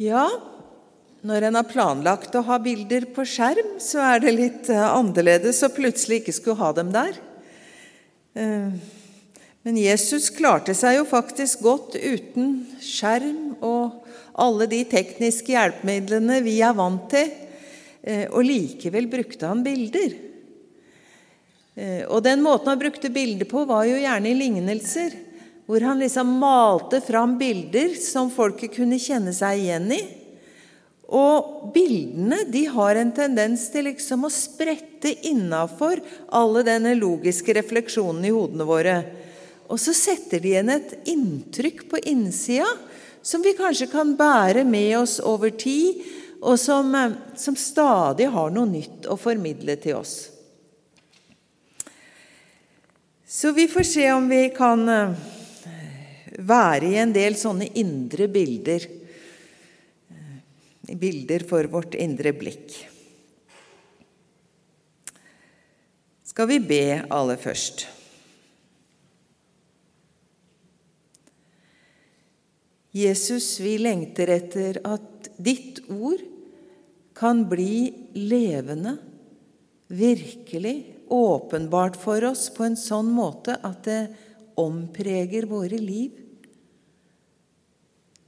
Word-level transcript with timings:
Ja, 0.00 0.24
når 1.20 1.44
en 1.46 1.58
har 1.58 1.68
planlagt 1.68 2.32
å 2.34 2.40
ha 2.46 2.56
bilder 2.62 3.04
på 3.12 3.26
skjerm, 3.28 3.74
så 3.82 4.00
er 4.00 4.22
det 4.22 4.32
litt 4.32 4.70
eh, 4.72 4.80
annerledes 4.80 5.60
å 5.66 5.68
plutselig 5.74 6.22
ikke 6.22 6.34
skulle 6.38 6.60
ha 6.62 6.70
dem 6.78 6.88
der. 6.94 7.18
Eh, 8.32 8.72
men 9.62 9.78
Jesus 9.78 10.30
klarte 10.32 10.72
seg 10.74 10.96
jo 10.96 11.04
faktisk 11.06 11.60
godt 11.66 11.98
uten 12.00 12.62
skjerm 12.80 13.52
og 13.60 14.08
alle 14.32 14.66
de 14.70 14.80
tekniske 14.88 15.52
hjelpemidlene 15.52 16.40
vi 16.42 16.56
er 16.64 16.72
vant 16.78 17.04
til, 17.12 17.28
eh, 18.00 18.24
og 18.32 18.48
likevel 18.48 19.10
brukte 19.12 19.50
han 19.50 19.64
bilder. 19.66 20.16
Og 22.12 22.18
den 22.20 22.42
måten 22.44 22.68
han 22.68 22.80
brukte 22.80 23.08
bilder 23.08 23.48
på, 23.48 23.62
var 23.64 23.86
jo 23.88 23.96
gjerne 23.96 24.28
i 24.28 24.36
lignelser 24.36 25.14
hvor 25.66 25.84
han 25.86 26.02
liksom 26.02 26.28
malte 26.40 27.00
fram 27.04 27.36
bilder 27.38 27.94
som 28.00 28.30
folket 28.32 28.74
kunne 28.74 28.98
kjenne 29.00 29.34
seg 29.36 29.62
igjen 29.62 29.92
i. 29.94 30.00
Og 31.12 31.72
bildene 31.74 32.40
de 32.48 32.64
har 32.72 32.96
en 32.96 33.12
tendens 33.12 33.66
til 33.72 33.86
liksom 33.90 34.24
å 34.24 34.32
sprette 34.32 35.12
innafor 35.28 36.00
alle 36.32 36.64
denne 36.66 36.94
logiske 36.96 37.54
refleksjonen 37.58 38.24
i 38.26 38.32
hodene 38.32 38.66
våre. 38.68 38.96
Og 39.68 39.80
så 39.80 39.94
setter 39.96 40.40
de 40.40 40.54
igjen 40.54 40.72
et 40.72 40.96
inntrykk 41.12 41.86
på 41.90 42.00
innsida 42.10 42.68
som 43.22 43.44
vi 43.44 43.54
kanskje 43.56 43.86
kan 43.92 44.16
bære 44.18 44.64
med 44.66 44.96
oss 44.98 45.20
over 45.22 45.52
tid, 45.54 46.02
og 46.42 46.58
som, 46.58 46.94
eh, 46.94 47.12
som 47.36 47.54
stadig 47.56 48.26
har 48.26 48.50
noe 48.50 48.66
nytt 48.66 49.06
å 49.06 49.16
formidle 49.16 49.76
til 49.76 50.00
oss. 50.00 50.28
Så 53.28 53.52
vi 53.54 53.68
får 53.68 53.86
se 53.86 54.10
om 54.12 54.28
vi 54.28 54.48
kan 54.50 54.88
eh, 54.88 55.14
være 56.38 56.88
i 56.88 56.98
en 57.02 57.12
del 57.14 57.36
sånne 57.38 57.68
indre 57.78 58.28
bilder. 58.32 58.86
Bilder 60.92 61.44
for 61.48 61.68
vårt 61.72 61.96
indre 61.98 62.32
blikk. 62.36 62.76
Skal 66.32 66.48
vi 66.48 66.58
be 66.64 66.84
aller 67.12 67.36
først? 67.40 67.84
Jesus, 72.92 73.54
vi 73.60 73.78
lengter 73.80 74.28
etter 74.34 74.78
at 74.84 75.28
ditt 75.40 75.80
ord 75.92 76.20
kan 77.16 77.44
bli 77.48 77.92
levende, 78.16 78.96
virkelig, 79.92 80.74
åpenbart 81.12 81.96
for 82.00 82.24
oss 82.24 82.46
på 82.52 82.64
en 82.64 82.76
sånn 82.80 83.08
måte 83.12 83.58
at 83.64 83.84
det 83.84 84.00
ompreger 84.60 85.44
våre 85.48 85.76
liv. 85.80 86.21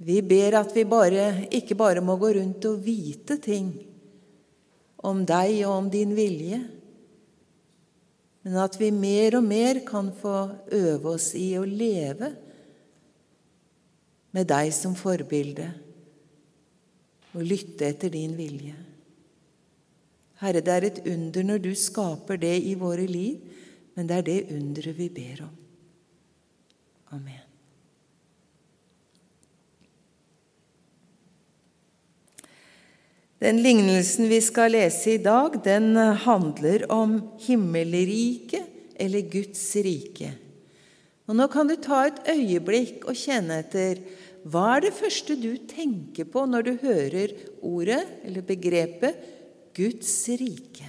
Vi 0.05 0.21
ber 0.21 0.59
at 0.59 0.73
vi 0.77 0.85
bare, 0.85 1.47
ikke 1.55 1.77
bare 1.79 2.03
må 2.05 2.19
gå 2.21 2.35
rundt 2.37 2.67
og 2.69 2.83
vite 2.85 3.39
ting 3.41 3.71
om 5.05 5.23
deg 5.29 5.63
og 5.65 5.73
om 5.79 5.91
din 5.93 6.13
vilje, 6.17 6.59
men 8.45 8.57
at 8.61 8.77
vi 8.77 8.91
mer 8.93 9.39
og 9.39 9.47
mer 9.47 9.81
kan 9.89 10.11
få 10.13 10.37
øve 10.77 11.15
oss 11.15 11.31
i 11.39 11.55
å 11.57 11.65
leve 11.65 12.29
med 14.37 14.49
deg 14.51 14.73
som 14.77 14.97
forbilde 14.99 15.71
og 17.35 17.47
lytte 17.47 17.89
etter 17.89 18.13
din 18.13 18.35
vilje. 18.37 18.77
Herre, 20.43 20.61
det 20.61 20.75
er 20.75 20.89
et 20.91 21.01
under 21.09 21.49
når 21.49 21.65
du 21.65 21.73
skaper 21.79 22.41
det 22.43 22.57
i 22.69 22.75
våre 22.77 23.07
liv, 23.09 23.41
men 23.97 24.11
det 24.11 24.21
er 24.21 24.29
det 24.29 24.39
underet 24.53 24.99
vi 24.99 25.09
ber 25.15 25.47
om. 25.47 25.57
Amen. 27.17 27.44
Den 33.45 33.59
lignelsen 33.61 34.31
vi 34.31 34.39
skal 34.41 34.73
lese 34.73 35.19
i 35.19 35.21
dag, 35.21 35.59
den 35.67 35.99
handler 36.25 36.87
om 36.89 37.19
himmelriket 37.45 38.97
eller 38.97 39.27
Guds 39.29 39.67
rike. 39.85 40.31
Og 41.29 41.37
Nå 41.37 41.45
kan 41.53 41.69
du 41.69 41.75
ta 41.77 42.07
et 42.07 42.23
øyeblikk 42.33 43.05
og 43.05 43.19
kjenne 43.21 43.59
etter 43.61 44.01
hva 44.49 44.79
er 44.79 44.87
det 44.87 44.95
første 44.97 45.37
du 45.37 45.59
tenker 45.69 46.25
på 46.33 46.47
når 46.49 46.65
du 46.65 46.73
hører 46.87 47.37
ordet 47.61 48.01
eller 48.25 48.49
begrepet 48.49 49.21
Guds 49.77 50.15
rike? 50.41 50.89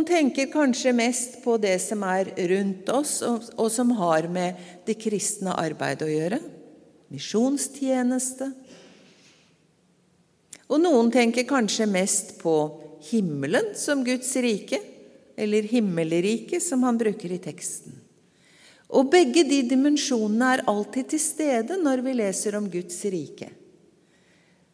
Noen 0.00 0.08
tenker 0.08 0.46
kanskje 0.48 0.94
mest 0.96 1.34
på 1.44 1.58
det 1.60 1.74
som 1.84 2.00
er 2.08 2.30
rundt 2.48 2.88
oss, 2.88 3.18
og, 3.20 3.66
som 3.68 3.90
har 3.98 4.30
med 4.32 4.56
det 4.86 4.94
kristne 4.96 5.52
arbeidet 5.52 6.06
å 6.06 6.08
gjøre. 6.08 6.38
Misjonstjeneste. 7.12 8.48
Og 10.72 10.80
noen 10.80 11.12
tenker 11.12 11.44
kanskje 11.44 11.84
mest 11.84 12.32
på 12.40 12.54
himmelen 13.10 13.74
som 13.76 14.00
Guds 14.06 14.32
rike, 14.40 14.80
eller 15.36 15.68
himmelriket, 15.68 16.64
som 16.64 16.88
han 16.88 16.96
bruker 16.96 17.36
i 17.36 17.42
teksten. 17.44 18.00
Og 18.96 19.12
begge 19.12 19.44
de 19.44 19.60
dimensjonene 19.68 20.54
er 20.54 20.66
alltid 20.72 21.12
til 21.12 21.26
stede 21.28 21.76
når 21.84 22.06
vi 22.08 22.18
leser 22.24 22.56
om 22.56 22.72
Guds 22.72 23.04
rike. 23.12 23.52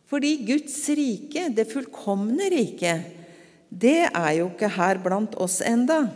Fordi 0.06 0.36
Guds 0.46 0.84
rike, 0.94 1.48
det 1.50 1.66
fullkomne 1.74 2.46
riket, 2.54 3.24
det 3.70 4.08
er 4.08 4.30
jo 4.38 4.50
ikke 4.50 4.70
her 4.76 5.00
blant 5.02 5.34
oss 5.42 5.60
enda. 5.64 6.06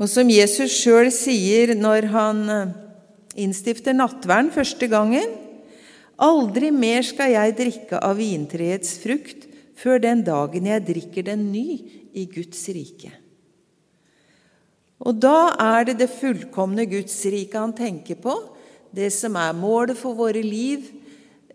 Og 0.00 0.08
som 0.08 0.30
Jesus 0.32 0.72
sjøl 0.80 1.10
sier 1.12 1.74
når 1.76 2.08
han 2.14 2.40
eh, 2.48 2.74
innstifter 3.44 3.96
nattverden 3.96 4.52
første 4.54 4.88
gangen 4.90 5.36
Aldri 6.20 6.68
mer 6.68 7.00
skal 7.06 7.32
jeg 7.32 7.54
drikke 7.56 7.96
av 8.04 8.18
vintreets 8.18 8.98
frukt 9.00 9.46
før 9.80 10.02
den 10.04 10.20
dagen 10.26 10.66
jeg 10.68 10.84
drikker 10.84 11.24
den 11.30 11.46
ny 11.48 11.78
i 12.12 12.26
Guds 12.28 12.60
rike. 12.68 13.08
Og 15.00 15.16
da 15.16 15.54
er 15.56 15.88
det 15.88 15.96
det 16.02 16.10
fullkomne 16.12 16.84
Guds 16.90 17.16
rike 17.32 17.56
han 17.56 17.72
tenker 17.72 18.20
på, 18.20 18.34
det 18.92 19.08
som 19.16 19.38
er 19.40 19.56
målet 19.56 19.96
for 19.96 20.18
våre 20.18 20.42
liv, 20.44 20.84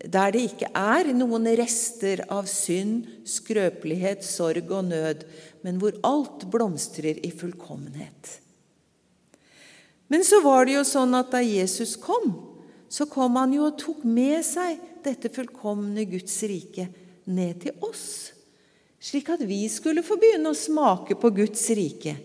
der 0.03 0.33
det 0.35 0.41
ikke 0.49 0.69
er 0.75 1.11
noen 1.15 1.47
rester 1.57 2.23
av 2.31 2.49
synd, 2.51 3.05
skrøpelighet, 3.27 4.25
sorg 4.27 4.71
og 4.73 4.89
nød, 4.89 5.23
men 5.63 5.79
hvor 5.81 5.95
alt 6.05 6.45
blomstrer 6.51 7.21
i 7.23 7.31
fullkommenhet. 7.31 8.39
Men 10.11 10.25
så 10.27 10.41
var 10.43 10.67
det 10.67 10.75
jo 10.75 10.83
sånn 10.85 11.15
at 11.17 11.31
da 11.33 11.41
Jesus 11.41 11.95
kom, 11.97 12.35
så 12.91 13.07
kom 13.09 13.39
han 13.39 13.55
jo 13.55 13.65
og 13.69 13.79
tok 13.81 14.03
med 14.05 14.43
seg 14.45 14.77
dette 15.05 15.31
fullkomne 15.33 16.05
Guds 16.09 16.35
rike 16.45 16.87
ned 17.25 17.63
til 17.63 17.85
oss, 17.85 18.35
slik 19.01 19.31
at 19.33 19.41
vi 19.47 19.63
skulle 19.71 20.05
få 20.05 20.19
begynne 20.21 20.51
å 20.51 20.57
smake 20.57 21.17
på 21.17 21.31
Guds 21.33 21.65
rike. 21.77 22.15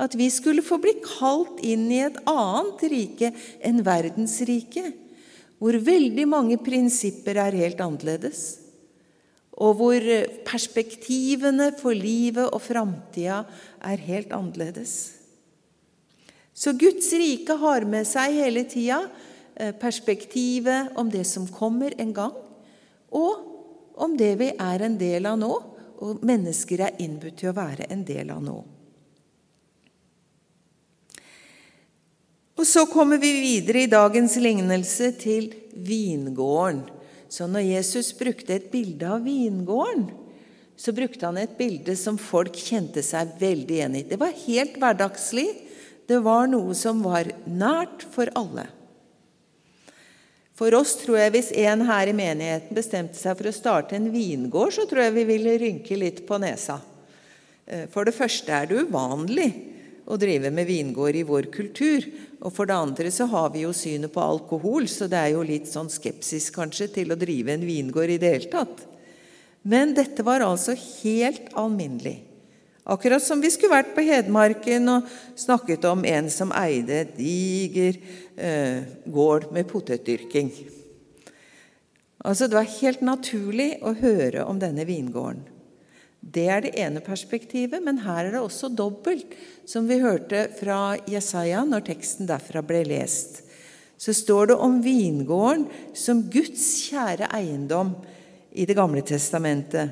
At 0.00 0.16
vi 0.18 0.26
skulle 0.32 0.64
få 0.64 0.78
bli 0.82 0.94
kalt 1.04 1.60
inn 1.62 1.84
i 1.92 2.00
et 2.02 2.16
annet 2.26 2.84
rike 2.90 3.28
enn 3.60 3.82
verdens 3.84 4.40
verdensriket 4.40 5.11
hvor 5.62 5.78
veldig 5.78 6.24
mange 6.26 6.56
prinsipper 6.58 7.38
er 7.38 7.54
helt 7.54 7.78
annerledes, 7.84 8.58
og 9.62 9.76
hvor 9.78 10.06
perspektivene 10.42 11.68
for 11.78 11.94
livet 11.94 12.48
og 12.48 12.58
framtida 12.64 13.44
er 13.86 14.02
helt 14.08 14.34
annerledes. 14.34 14.94
Så 16.50 16.74
Guds 16.74 17.12
rike 17.14 17.54
har 17.62 17.86
med 17.86 18.08
seg 18.10 18.34
hele 18.40 18.66
tida 18.66 19.04
eh, 19.54 19.70
perspektivet 19.70 20.98
om 20.98 21.06
det 21.12 21.22
som 21.30 21.46
kommer 21.46 21.94
en 21.94 22.10
gang, 22.16 22.34
og 23.14 23.94
om 24.02 24.18
det 24.18 24.34
vi 24.42 24.50
er 24.58 24.82
en 24.82 24.98
del 24.98 25.30
av 25.30 25.38
nå, 25.38 25.54
og 26.02 26.26
mennesker 26.26 26.88
er 26.88 26.98
innbudt 27.06 27.38
til 27.38 27.52
å 27.52 27.58
være 27.62 27.86
en 27.94 28.02
del 28.02 28.34
av 28.34 28.42
nå. 28.42 28.58
Og 32.56 32.66
Så 32.68 32.84
kommer 32.86 33.18
vi 33.18 33.32
videre 33.40 33.84
i 33.84 33.90
dagens 33.90 34.36
lignelse 34.36 35.12
til 35.20 35.52
vingården. 35.72 36.82
Så 37.32 37.46
når 37.48 37.64
Jesus 37.64 38.12
brukte 38.12 38.58
et 38.58 38.68
bilde 38.72 39.08
av 39.08 39.24
vingården, 39.24 40.10
så 40.76 40.92
brukte 40.92 41.24
han 41.24 41.38
et 41.40 41.56
bilde 41.56 41.94
som 41.96 42.18
folk 42.20 42.56
kjente 42.58 43.00
seg 43.04 43.38
veldig 43.40 43.76
igjen 43.78 43.96
i. 43.96 44.04
Det 44.04 44.18
var 44.20 44.36
helt 44.44 44.76
hverdagslig. 44.80 45.48
Det 46.08 46.18
var 46.20 46.50
noe 46.50 46.74
som 46.76 47.00
var 47.04 47.30
nært 47.48 48.04
for 48.12 48.28
alle. 48.36 48.66
For 50.58 50.74
oss 50.76 50.92
tror 51.00 51.16
jeg 51.18 51.32
Hvis 51.32 51.52
en 51.64 51.86
her 51.88 52.10
i 52.10 52.14
menigheten 52.14 52.76
bestemte 52.76 53.16
seg 53.16 53.38
for 53.38 53.48
å 53.48 53.54
starte 53.56 53.96
en 53.96 54.10
vingård, 54.12 54.74
så 54.76 54.84
tror 54.86 55.06
jeg 55.06 55.16
vi 55.16 55.28
ville 55.32 55.58
rynke 55.58 55.96
litt 55.96 56.26
på 56.28 56.36
nesa. 56.42 56.80
Eh, 57.66 57.88
for 57.88 58.04
det 58.04 58.14
første 58.14 58.52
er 58.52 58.68
det 58.68 58.84
uvanlig 58.84 59.71
å 60.04 60.18
drive 60.18 60.50
med 60.54 60.66
vingård 60.66 61.16
i 61.18 61.26
vår 61.26 61.48
kultur. 61.54 62.06
Og 62.42 62.50
for 62.54 62.68
det 62.68 62.74
andre 62.76 63.12
så 63.14 63.28
har 63.30 63.52
vi 63.54 63.62
jo 63.66 63.74
synet 63.76 64.12
på 64.14 64.22
alkohol, 64.22 64.88
så 64.90 65.06
det 65.10 65.20
er 65.20 65.34
jo 65.34 65.46
litt 65.46 65.70
sånn 65.70 65.90
skepsis 65.92 66.50
kanskje 66.54 66.90
til 66.98 67.14
å 67.14 67.18
drive 67.18 67.54
en 67.54 67.66
vingård 67.66 68.16
i 68.16 68.18
det 68.22 68.34
hele 68.34 68.50
tatt. 68.52 68.82
Men 69.62 69.94
dette 69.94 70.24
var 70.26 70.42
altså 70.42 70.74
helt 70.74 71.52
alminnelig. 71.58 72.18
Akkurat 72.82 73.22
som 73.22 73.38
vi 73.38 73.50
skulle 73.54 73.76
vært 73.76 73.92
på 73.94 74.02
Hedmarken 74.02 74.90
og 74.90 75.10
snakket 75.38 75.84
om 75.86 76.02
en 76.02 76.26
som 76.34 76.50
eide 76.58 77.04
diger 77.14 78.00
eh, 78.34 78.82
gård 79.06 79.52
med 79.54 79.68
potetdyrking. 79.70 80.50
Altså, 82.26 82.48
Det 82.48 82.58
var 82.58 82.76
helt 82.80 83.04
naturlig 83.06 83.76
å 83.86 83.94
høre 83.94 84.42
om 84.50 84.58
denne 84.58 84.86
vingården. 84.86 85.51
Det 86.22 86.44
er 86.46 86.62
det 86.62 86.76
ene 86.78 87.02
perspektivet, 87.02 87.82
men 87.82 87.98
her 88.04 88.28
er 88.28 88.36
det 88.36 88.40
også 88.40 88.70
dobbelt, 88.70 89.34
som 89.66 89.88
vi 89.90 89.98
hørte 89.98 90.46
fra 90.54 90.94
Jesaja 91.10 91.64
når 91.66 91.82
teksten 91.88 92.28
derfra 92.30 92.62
ble 92.62 92.84
lest. 92.86 93.42
Så 93.98 94.14
står 94.14 94.52
det 94.52 94.56
om 94.62 94.78
vingården 94.82 95.66
som 95.94 96.22
Guds 96.30 96.64
kjære 96.88 97.28
eiendom 97.34 97.94
i 98.52 98.66
Det 98.66 98.76
gamle 98.76 99.02
testamentet. 99.02 99.90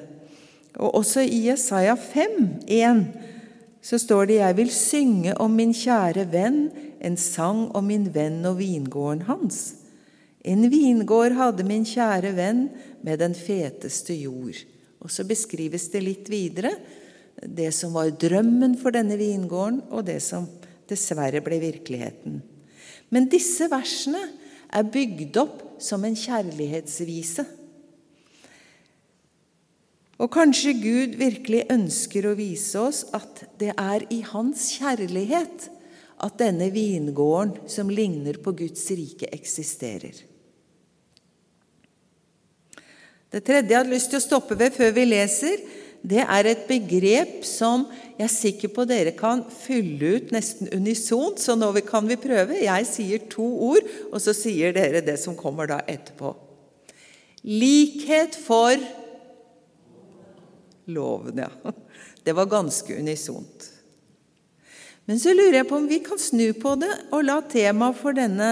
Og 0.78 0.94
også 1.00 1.24
i 1.24 1.48
Jesaja 1.48 1.94
5, 1.94 2.62
1, 2.66 3.06
så 3.82 3.98
står 3.98 4.24
det:" 4.24 4.34
Jeg 4.34 4.56
vil 4.56 4.70
synge 4.70 5.34
om 5.40 5.50
min 5.50 5.74
kjære 5.74 6.32
venn, 6.32 6.70
en 7.00 7.16
sang 7.16 7.70
om 7.74 7.84
min 7.84 8.14
venn 8.14 8.44
og 8.44 8.58
vingården 8.58 9.22
hans. 9.22 9.74
En 10.44 10.70
vingård 10.70 11.32
hadde 11.32 11.64
min 11.64 11.84
kjære 11.84 12.36
venn 12.36 12.68
med 13.02 13.18
den 13.18 13.34
feteste 13.34 14.14
jord. 14.14 14.56
Og 15.00 15.12
så 15.12 15.24
beskrives 15.28 15.88
det 15.92 16.02
litt 16.04 16.28
videre 16.32 16.74
det 17.40 17.70
som 17.72 17.94
var 17.96 18.10
drømmen 18.20 18.76
for 18.80 18.92
denne 18.92 19.16
vingården, 19.16 19.80
og 19.88 20.04
det 20.08 20.18
som 20.24 20.48
dessverre 20.90 21.40
ble 21.44 21.60
virkeligheten. 21.62 22.40
Men 23.10 23.30
disse 23.32 23.68
versene 23.70 24.20
er 24.70 24.86
bygd 24.86 25.38
opp 25.40 25.62
som 25.82 26.04
en 26.04 26.16
kjærlighetsvise. 26.18 27.46
Og 30.20 30.28
kanskje 30.34 30.76
Gud 30.76 31.16
virkelig 31.16 31.64
ønsker 31.72 32.28
å 32.28 32.36
vise 32.36 32.80
oss 32.80 33.06
at 33.16 33.46
det 33.60 33.72
er 33.72 34.04
i 34.12 34.20
Hans 34.28 34.68
kjærlighet 34.76 35.70
at 36.20 36.36
denne 36.42 36.68
vingården 36.74 37.70
som 37.72 37.88
ligner 37.88 38.36
på 38.44 38.52
Guds 38.58 38.84
rike, 38.92 39.30
eksisterer. 39.32 40.26
Det 43.30 43.44
tredje 43.46 43.70
jeg 43.70 43.78
hadde 43.78 43.94
lyst 43.94 44.10
til 44.10 44.18
å 44.18 44.24
stoppe 44.24 44.56
ved 44.58 44.74
før 44.74 44.90
vi 44.96 45.06
leser, 45.06 45.60
det 46.00 46.22
er 46.24 46.48
et 46.48 46.62
begrep 46.66 47.42
som 47.44 47.84
jeg 48.16 48.24
er 48.24 48.32
sikker 48.32 48.72
på 48.74 48.86
dere 48.88 49.12
kan 49.16 49.42
fylle 49.52 50.16
ut 50.16 50.32
nesten 50.34 50.70
unisont, 50.74 51.38
så 51.40 51.54
nå 51.56 51.70
kan 51.86 52.08
vi 52.08 52.18
prøve. 52.20 52.58
Jeg 52.64 52.88
sier 52.88 53.26
to 53.32 53.46
ord, 53.70 53.86
og 54.10 54.20
så 54.20 54.34
sier 54.36 54.74
dere 54.76 55.04
det 55.04 55.18
som 55.20 55.36
kommer 55.38 55.70
da 55.70 55.78
etterpå. 55.88 56.32
Likhet 57.44 58.36
for 58.36 58.80
loven, 60.90 61.44
ja. 61.46 61.52
Det 62.20 62.34
var 62.36 62.50
ganske 62.50 62.98
unisont. 63.00 63.70
Men 65.08 65.20
så 65.20 65.32
lurer 65.32 65.62
jeg 65.62 65.68
på 65.70 65.78
om 65.80 65.88
vi 65.88 66.02
kan 66.04 66.20
snu 66.20 66.50
på 66.60 66.74
det 66.80 66.90
og 67.08 67.24
la 67.24 67.38
temaet 67.48 67.96
for 67.96 68.16
denne 68.16 68.50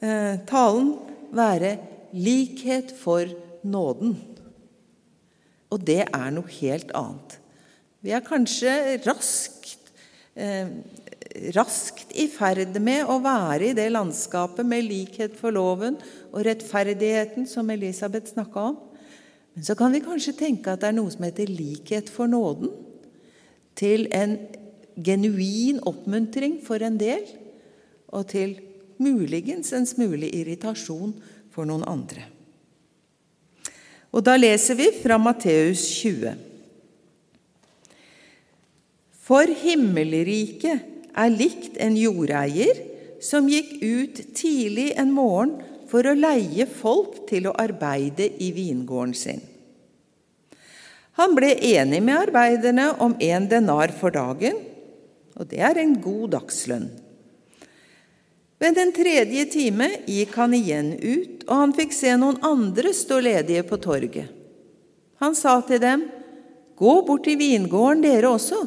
eh, 0.00 0.40
talen 0.48 0.94
være 1.36 1.76
likhet 2.16 2.94
for 2.96 3.28
loven 3.28 3.43
nåden. 3.64 4.14
Og 5.72 5.82
det 5.82 6.04
er 6.06 6.30
noe 6.34 6.50
helt 6.60 6.92
annet. 6.94 7.38
Vi 8.04 8.12
er 8.12 8.24
kanskje 8.24 8.98
raskt, 9.06 9.90
eh, 10.36 10.68
raskt 11.56 12.12
i 12.12 12.28
ferd 12.28 12.76
med 12.80 13.06
å 13.08 13.20
være 13.24 13.70
i 13.70 13.76
det 13.76 13.90
landskapet 13.92 14.66
med 14.66 14.84
likhet 14.84 15.36
for 15.36 15.50
loven 15.50 15.96
og 16.32 16.44
rettferdigheten 16.44 17.48
som 17.48 17.70
Elisabeth 17.70 18.34
snakka 18.34 18.68
om. 18.70 18.76
Men 19.54 19.64
så 19.64 19.76
kan 19.78 19.92
vi 19.92 20.02
kanskje 20.04 20.36
tenke 20.36 20.72
at 20.72 20.80
det 20.80 20.90
er 20.90 20.98
noe 20.98 21.10
som 21.10 21.24
heter 21.24 21.46
likhet 21.46 22.10
for 22.10 22.26
nåden. 22.26 22.70
Til 23.74 24.06
en 24.12 24.38
genuin 24.94 25.80
oppmuntring 25.82 26.60
for 26.62 26.82
en 26.82 26.98
del, 26.98 27.24
og 28.14 28.28
til 28.30 28.58
muligens 29.02 29.72
en 29.72 29.86
smule 29.86 30.28
irritasjon 30.28 31.16
for 31.50 31.66
noen 31.66 31.86
andre. 31.88 32.33
Og 34.14 34.22
da 34.22 34.36
leser 34.38 34.78
vi 34.78 34.90
fra 34.94 35.18
Matteus 35.18 35.82
20. 35.98 36.34
For 39.24 39.50
himmelriket 39.64 40.92
er 41.14 41.32
likt 41.32 41.78
en 41.82 41.96
jordeier 41.98 42.78
som 43.24 43.48
gikk 43.50 43.78
ut 43.82 44.20
tidlig 44.36 44.92
en 45.00 45.10
morgen 45.16 45.56
for 45.90 46.06
å 46.06 46.14
leie 46.14 46.66
folk 46.70 47.24
til 47.30 47.48
å 47.48 47.56
arbeide 47.58 48.28
i 48.42 48.52
vingården 48.54 49.14
sin. 49.18 49.42
Han 51.18 51.34
ble 51.38 51.52
enig 51.54 52.00
med 52.02 52.18
arbeiderne 52.24 52.88
om 53.02 53.14
én 53.22 53.46
denar 53.50 53.94
for 53.94 54.14
dagen, 54.14 54.58
og 55.38 55.50
det 55.50 55.62
er 55.62 55.78
en 55.78 55.94
god 56.02 56.34
dagslønn. 56.34 56.88
Ved 58.62 58.76
den 58.78 58.92
tredje 58.94 59.44
time 59.50 59.88
gikk 60.06 60.36
han 60.38 60.54
igjen 60.56 60.92
ut, 61.00 61.42
og 61.48 61.54
han 61.58 61.74
fikk 61.76 61.94
se 61.96 62.14
noen 62.18 62.38
andre 62.46 62.94
stå 62.94 63.18
ledige 63.24 63.64
på 63.66 63.80
torget. 63.82 64.30
Han 65.22 65.36
sa 65.38 65.58
til 65.66 65.82
dem, 65.82 66.06
Gå 66.74 66.94
bort 67.06 67.22
til 67.28 67.38
vingården, 67.38 68.02
dere 68.02 68.32
også. 68.34 68.64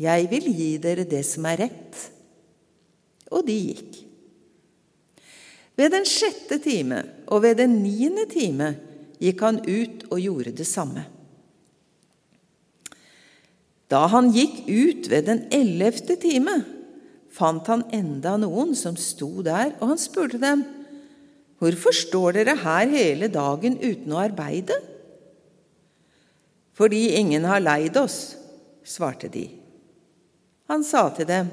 Jeg 0.00 0.28
vil 0.30 0.46
gi 0.56 0.70
dere 0.80 1.04
det 1.08 1.20
som 1.28 1.44
er 1.48 1.66
rett. 1.66 1.98
Og 3.28 3.44
de 3.44 3.56
gikk. 3.56 3.98
Ved 5.76 5.92
den 5.92 6.06
sjette 6.08 6.56
time 6.64 7.02
og 7.28 7.42
ved 7.44 7.58
den 7.60 7.82
niende 7.82 8.24
time 8.30 8.70
gikk 9.20 9.42
han 9.44 9.60
ut 9.66 10.06
og 10.08 10.20
gjorde 10.22 10.54
det 10.56 10.68
samme. 10.68 11.04
Da 13.92 14.06
han 14.10 14.32
gikk 14.34 14.64
ut 14.64 15.10
ved 15.12 15.28
den 15.28 15.44
ellevte 15.54 16.16
time, 16.18 16.56
fant 17.36 17.68
han 17.68 17.84
enda 17.94 18.36
noen 18.40 18.72
som 18.78 18.96
sto 18.96 19.42
der, 19.44 19.74
og 19.80 19.92
han 19.92 20.00
spurte 20.00 20.40
dem, 20.40 20.64
'Hvorfor 21.56 21.92
står 21.96 22.32
dere 22.36 22.56
her 22.60 22.88
hele 22.92 23.28
dagen 23.32 23.78
uten 23.80 24.12
å 24.12 24.20
arbeide?' 24.24 24.80
'Fordi 26.76 27.16
ingen 27.16 27.44
har 27.44 27.60
leid 27.60 27.96
oss', 27.96 28.36
svarte 28.84 29.28
de. 29.32 29.48
Han 30.68 30.84
sa 30.84 31.08
til 31.10 31.26
dem, 31.26 31.50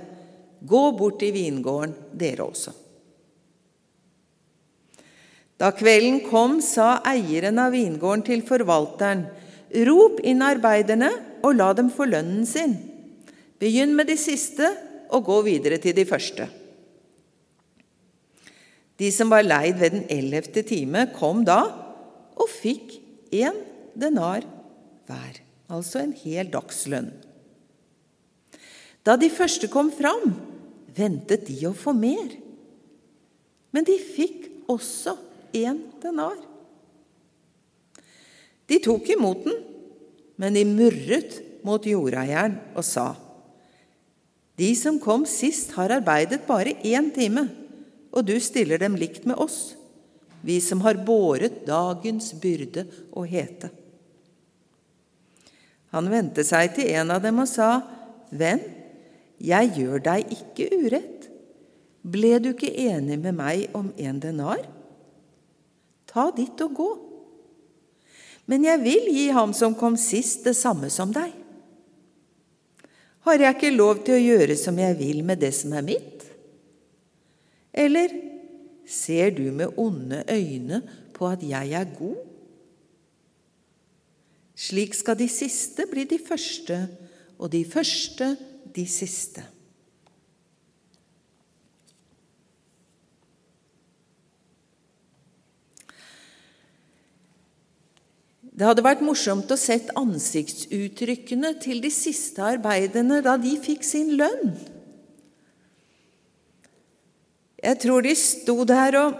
'Gå 0.65 0.97
bort 0.97 1.21
i 1.23 1.31
vingården, 1.31 1.95
dere 2.13 2.43
også.' 2.43 2.73
Da 5.59 5.71
kvelden 5.71 6.29
kom, 6.29 6.59
sa 6.61 6.99
eieren 7.05 7.59
av 7.59 7.71
vingården 7.71 8.25
til 8.25 8.41
forvalteren, 8.41 9.27
'Rop 9.71 10.19
inn 10.23 10.41
arbeiderne 10.41 11.11
og 11.43 11.55
la 11.55 11.73
dem 11.73 11.89
få 11.89 12.05
lønnen 12.05 12.45
sin.' 12.45 12.89
Begynn 13.59 13.95
med 13.95 14.07
de 14.07 14.17
siste, 14.17 14.67
og 15.13 15.25
gå 15.27 15.39
videre 15.45 15.79
til 15.81 15.95
de 15.95 16.05
første. 16.09 16.47
De 18.99 19.09
som 19.13 19.31
var 19.33 19.45
leid 19.45 19.79
ved 19.79 19.95
den 19.95 20.05
ellevte 20.13 20.63
time, 20.65 21.07
kom 21.15 21.43
da 21.45 21.61
og 22.33 22.49
fikk 22.49 22.97
én 23.33 23.57
denar 23.97 24.45
hver, 25.07 25.41
altså 25.69 26.03
en 26.03 26.13
hel 26.23 26.49
dagslønn. 26.53 27.11
Da 29.03 29.17
de 29.19 29.29
første 29.33 29.67
kom 29.67 29.89
fram, 29.91 30.31
ventet 30.95 31.47
de 31.49 31.57
å 31.67 31.73
få 31.75 31.91
mer. 31.97 32.31
Men 33.73 33.85
de 33.87 33.97
fikk 33.97 34.47
også 34.71 35.17
én 35.57 35.81
denar. 36.01 36.37
De 38.69 38.79
tok 38.79 39.09
imot 39.11 39.43
den, 39.43 39.57
men 40.39 40.55
de 40.55 40.63
murret 40.69 41.41
mot 41.65 41.83
jordeieren 41.83 42.57
og 42.77 42.85
sa:" 42.87 43.11
De 44.59 44.69
som 44.77 44.99
kom 45.01 45.25
sist, 45.25 45.73
har 45.77 45.93
arbeidet 45.95 46.43
bare 46.47 46.75
én 46.85 47.09
time, 47.13 47.47
og 48.13 48.27
du 48.27 48.35
stiller 48.41 48.81
dem 48.81 48.97
likt 48.99 49.25
med 49.25 49.39
oss, 49.41 49.73
vi 50.43 50.59
som 50.61 50.83
har 50.85 50.99
båret 51.05 51.63
dagens 51.65 52.33
byrde 52.41 52.85
og 53.15 53.25
hete. 53.31 53.71
Han 55.93 56.09
vendte 56.09 56.43
seg 56.45 56.73
til 56.75 56.89
en 56.97 57.13
av 57.13 57.21
dem 57.23 57.41
og 57.41 57.49
sa, 57.49 57.81
Venn, 58.33 58.61
jeg 59.43 59.73
gjør 59.77 60.01
deg 60.01 60.31
ikke 60.33 60.69
urett. 60.73 61.27
Ble 62.03 62.37
du 62.41 62.49
ikke 62.51 62.71
enig 62.71 63.19
med 63.21 63.37
meg 63.37 63.75
om 63.77 63.91
en 64.01 64.19
denar? 64.21 64.63
Ta 66.09 66.29
ditt 66.35 66.59
og 66.65 66.73
gå. 66.77 66.89
Men 68.49 68.65
jeg 68.67 68.81
vil 68.83 69.07
gi 69.13 69.27
ham 69.33 69.53
som 69.55 69.77
kom 69.77 69.95
sist, 69.99 70.43
det 70.47 70.55
samme 70.57 70.89
som 70.91 71.13
deg. 71.15 71.42
Har 73.23 73.39
jeg 73.39 73.55
ikke 73.55 73.71
lov 73.71 74.01
til 74.03 74.17
å 74.17 74.23
gjøre 74.23 74.55
som 74.59 74.77
jeg 74.81 74.97
vil 74.99 75.21
med 75.23 75.39
det 75.43 75.53
som 75.55 75.73
er 75.77 75.85
mitt? 75.85 76.25
Eller 77.73 78.11
ser 78.85 79.31
du 79.37 79.45
med 79.55 79.79
onde 79.79 80.23
øyne 80.27 80.81
på 81.15 81.29
at 81.31 81.43
jeg 81.47 81.71
er 81.79 81.93
god? 81.95 82.19
Slik 84.53 84.93
skal 84.93 85.17
de 85.17 85.29
siste 85.31 85.87
bli 85.89 86.03
de 86.07 86.19
første, 86.21 86.77
og 87.39 87.49
de 87.51 87.63
første 87.65 88.35
de 88.75 88.85
siste. 88.87 89.41
Det 98.53 98.67
hadde 98.67 98.85
vært 98.85 99.01
morsomt 99.01 99.49
å 99.49 99.57
sett 99.57 99.89
ansiktsuttrykkene 99.97 101.55
til 101.61 101.79
de 101.81 101.89
siste 101.93 102.43
arbeiderne 102.45 103.17
da 103.25 103.33
de 103.41 103.55
fikk 103.57 103.85
sin 103.87 104.13
lønn. 104.19 104.53
Jeg 107.63 107.79
tror 107.81 108.05
de 108.05 108.13
sto 108.19 108.59
der 108.67 108.99
og 108.99 109.17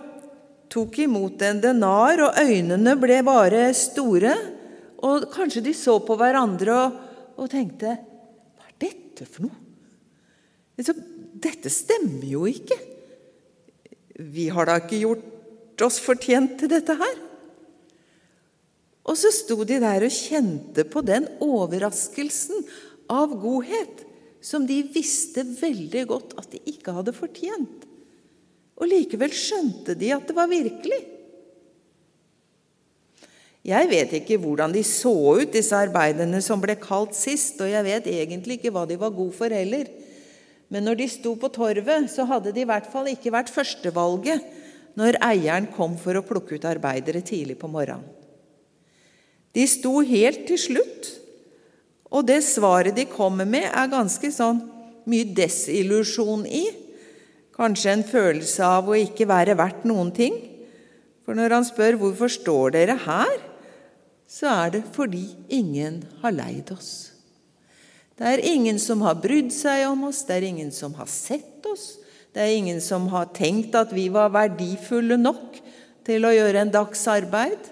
tok 0.74 1.00
imot 1.06 1.42
en 1.48 1.62
denar, 1.64 2.22
og 2.28 2.38
øynene 2.44 2.94
ble 3.00 3.22
bare 3.26 3.66
store. 3.78 4.36
Og 5.04 5.26
kanskje 5.34 5.66
de 5.66 5.74
så 5.78 5.98
på 6.04 6.18
hverandre 6.20 6.78
og, 6.86 7.02
og 7.42 7.50
tenkte 7.52 7.98
Hva 7.98 8.70
er 8.70 8.78
dette 8.86 9.26
for 9.26 9.48
noe? 9.48 9.60
Dette 11.44 11.72
stemmer 11.74 12.30
jo 12.30 12.46
ikke. 12.50 12.78
Vi 14.14 14.48
har 14.54 14.70
da 14.70 14.78
ikke 14.82 15.02
gjort 15.02 15.84
oss 15.84 15.98
fortjent 16.04 16.60
til 16.62 16.72
dette 16.72 16.96
her. 17.00 17.23
Og 19.04 19.20
så 19.20 19.32
sto 19.36 19.60
de 19.68 19.80
der 19.84 20.06
og 20.06 20.16
kjente 20.16 20.86
på 20.88 21.04
den 21.04 21.28
overraskelsen 21.44 22.64
av 23.12 23.34
godhet 23.36 24.06
som 24.44 24.68
de 24.68 24.82
visste 24.94 25.44
veldig 25.44 26.04
godt 26.10 26.38
at 26.40 26.52
de 26.52 26.62
ikke 26.72 26.94
hadde 26.96 27.16
fortjent. 27.16 27.88
Og 28.80 28.90
likevel 28.90 29.34
skjønte 29.36 29.96
de 29.96 30.12
at 30.16 30.26
det 30.28 30.36
var 30.36 30.50
virkelig. 30.52 31.02
Jeg 33.64 33.88
vet 33.88 34.16
ikke 34.18 34.40
hvordan 34.44 34.74
de 34.76 34.82
så 34.84 35.14
ut, 35.14 35.52
disse 35.54 35.76
arbeiderne 35.78 36.42
som 36.44 36.60
ble 36.60 36.76
kalt 36.80 37.16
sist, 37.16 37.62
og 37.64 37.72
jeg 37.72 37.86
vet 37.86 38.10
egentlig 38.12 38.58
ikke 38.60 38.74
hva 38.76 38.84
de 38.90 38.98
var 39.00 39.14
gode 39.16 39.36
for 39.38 39.56
heller. 39.56 39.88
Men 40.68 40.84
når 40.84 41.00
de 41.00 41.08
sto 41.12 41.36
på 41.40 41.52
torvet, 41.54 42.10
så 42.12 42.26
hadde 42.28 42.52
de 42.52 42.64
i 42.64 42.68
hvert 42.68 42.90
fall 42.92 43.08
ikke 43.12 43.32
vært 43.32 43.52
førstevalget 43.54 44.44
når 45.00 45.20
eieren 45.24 45.70
kom 45.76 45.96
for 46.02 46.20
å 46.20 46.26
plukke 46.28 46.60
ut 46.60 46.68
arbeidere 46.68 47.24
tidlig 47.24 47.56
på 47.62 47.72
morgenen. 47.72 48.23
De 49.54 49.66
sto 49.70 50.00
helt 50.02 50.48
til 50.50 50.60
slutt, 50.60 51.10
og 52.14 52.26
det 52.30 52.42
svaret 52.46 52.98
de 52.98 53.06
kommer 53.10 53.46
med, 53.50 53.68
er 53.70 53.92
ganske 53.92 54.30
sånn 54.34 54.62
mye 55.10 55.30
desillusjon 55.36 56.46
i. 56.46 56.66
Kanskje 57.54 57.94
en 57.94 58.06
følelse 58.06 58.66
av 58.66 58.90
å 58.90 58.98
ikke 58.98 59.28
være 59.30 59.58
verdt 59.58 59.86
noen 59.90 60.12
ting. 60.14 60.36
For 61.24 61.38
når 61.38 61.58
han 61.58 61.66
spør 61.68 61.98
hvorfor 62.02 62.32
står 62.34 62.76
dere 62.76 62.98
her, 63.06 63.34
så 64.30 64.50
er 64.50 64.78
det 64.78 64.84
fordi 64.96 65.26
ingen 65.54 66.02
har 66.24 66.34
leid 66.34 66.72
oss. 66.74 67.14
Det 68.18 68.30
er 68.30 68.46
ingen 68.46 68.80
som 68.82 69.02
har 69.06 69.18
brydd 69.22 69.52
seg 69.54 69.88
om 69.90 70.08
oss, 70.10 70.24
det 70.26 70.38
er 70.38 70.48
ingen 70.50 70.72
som 70.74 70.94
har 70.98 71.10
sett 71.10 71.66
oss. 71.70 71.98
Det 72.34 72.42
er 72.42 72.56
ingen 72.58 72.82
som 72.82 73.06
har 73.14 73.30
tenkt 73.34 73.76
at 73.78 73.94
vi 73.94 74.08
var 74.14 74.34
verdifulle 74.34 75.20
nok 75.22 75.60
til 76.06 76.26
å 76.26 76.34
gjøre 76.34 76.64
en 76.66 76.74
dags 76.74 77.06
arbeid. 77.10 77.70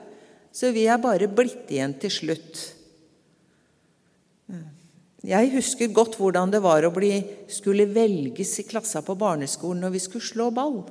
Så 0.51 0.71
vi 0.75 0.85
er 0.89 0.99
bare 1.01 1.29
blitt 1.31 1.69
igjen 1.71 1.95
til 1.99 2.11
slutt. 2.11 2.61
Jeg 5.21 5.51
husker 5.53 5.91
godt 5.93 6.17
hvordan 6.17 6.51
det 6.51 6.63
var 6.63 6.83
å 6.83 6.93
bli, 6.93 7.13
skulle 7.51 7.85
velges 7.93 8.55
i 8.59 8.65
klassa 8.67 9.03
på 9.05 9.15
barneskolen 9.15 9.83
når 9.85 9.93
vi 9.93 10.01
skulle 10.01 10.25
slå 10.25 10.49
ball. 10.55 10.81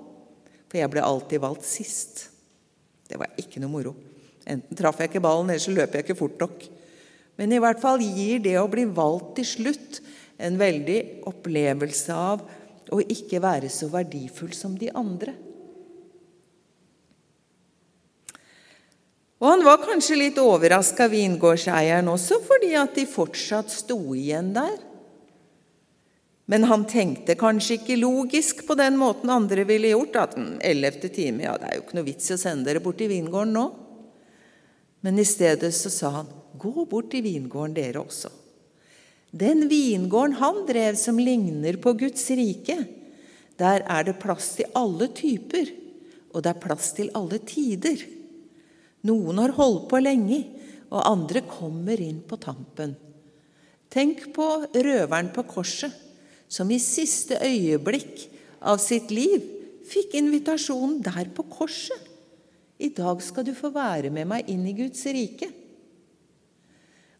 For 0.70 0.78
jeg 0.78 0.92
ble 0.92 1.02
alltid 1.02 1.42
valgt 1.42 1.66
sist. 1.66 2.28
Det 3.10 3.18
var 3.18 3.34
ikke 3.42 3.60
noe 3.62 3.72
moro. 3.72 3.94
Enten 4.46 4.78
traff 4.78 5.02
jeg 5.02 5.10
ikke 5.10 5.22
ballen, 5.24 5.50
eller 5.50 5.62
så 5.62 5.74
løp 5.74 5.96
jeg 5.96 6.06
ikke 6.06 6.18
fort 6.18 6.38
nok. 6.40 6.62
Men 7.40 7.52
i 7.52 7.60
hvert 7.62 7.82
fall 7.82 8.02
gir 8.04 8.40
det 8.44 8.54
å 8.60 8.70
bli 8.70 8.86
valgt 8.86 9.34
til 9.40 9.48
slutt 9.48 10.00
en 10.40 10.56
veldig 10.60 11.00
opplevelse 11.28 12.16
av 12.16 12.44
å 12.94 13.00
ikke 13.02 13.42
være 13.42 13.70
så 13.72 13.90
verdifull 13.92 14.54
som 14.56 14.76
de 14.78 14.92
andre. 14.94 15.34
Og 19.40 19.48
han 19.48 19.64
var 19.64 19.80
kanskje 19.80 20.18
litt 20.20 20.38
overraska, 20.40 21.08
vingårdseieren 21.08 22.08
også, 22.12 22.42
fordi 22.44 22.74
at 22.76 22.92
de 22.98 23.06
fortsatt 23.08 23.72
sto 23.72 23.96
igjen 24.12 24.52
der. 24.52 24.76
Men 26.50 26.66
han 26.66 26.84
tenkte 26.90 27.38
kanskje 27.38 27.78
ikke 27.78 27.96
logisk 28.00 28.64
på 28.66 28.74
den 28.76 28.98
måten 29.00 29.30
andre 29.32 29.64
ville 29.68 29.92
gjort, 29.94 30.18
at 30.18 30.36
den 30.36 30.58
ellevte 30.66 31.08
time 31.14 31.46
Ja, 31.46 31.54
det 31.56 31.70
er 31.70 31.78
jo 31.78 31.84
ikke 31.86 31.98
noe 32.00 32.08
vits 32.10 32.28
i 32.28 32.34
å 32.34 32.40
sende 32.42 32.68
dere 32.68 32.82
bort 32.84 32.98
til 33.00 33.12
vingården 33.12 33.54
nå. 33.56 33.64
Men 35.06 35.22
i 35.22 35.24
stedet 35.24 35.72
så 35.72 35.92
sa 35.94 36.12
han, 36.18 36.32
gå 36.60 36.84
bort 36.90 37.08
til 37.14 37.24
vingården 37.24 37.78
dere 37.78 38.02
også. 38.02 38.32
Den 39.30 39.68
vingården 39.70 40.36
han 40.40 40.64
drev 40.68 40.98
som 40.98 41.20
ligner 41.22 41.78
på 41.80 41.94
Guds 41.96 42.26
rike, 42.34 42.80
der 43.60 43.86
er 43.86 44.08
det 44.08 44.18
plass 44.20 44.56
til 44.58 44.68
alle 44.76 45.08
typer, 45.14 45.70
og 46.34 46.42
det 46.42 46.50
er 46.50 46.64
plass 46.66 46.92
til 46.98 47.12
alle 47.16 47.38
tider. 47.46 48.02
Noen 49.08 49.40
har 49.40 49.54
holdt 49.56 49.86
på 49.90 50.00
lenge, 50.02 50.42
og 50.90 51.06
andre 51.06 51.44
kommer 51.46 52.00
inn 52.02 52.18
på 52.26 52.36
tampen. 52.42 52.96
Tenk 53.90 54.28
på 54.34 54.46
røveren 54.74 55.30
på 55.34 55.44
korset, 55.50 55.94
som 56.50 56.70
i 56.70 56.80
siste 56.82 57.38
øyeblikk 57.46 58.26
av 58.66 58.80
sitt 58.82 59.12
liv 59.14 59.44
fikk 59.90 60.16
invitasjonen 60.18 60.98
der 61.02 61.30
på 61.34 61.46
korset. 61.50 62.08
I 62.80 62.90
dag 62.96 63.20
skal 63.22 63.44
du 63.46 63.52
få 63.54 63.70
være 63.74 64.10
med 64.14 64.28
meg 64.30 64.48
inn 64.50 64.64
i 64.66 64.74
Guds 64.76 65.02
rike. 65.12 65.50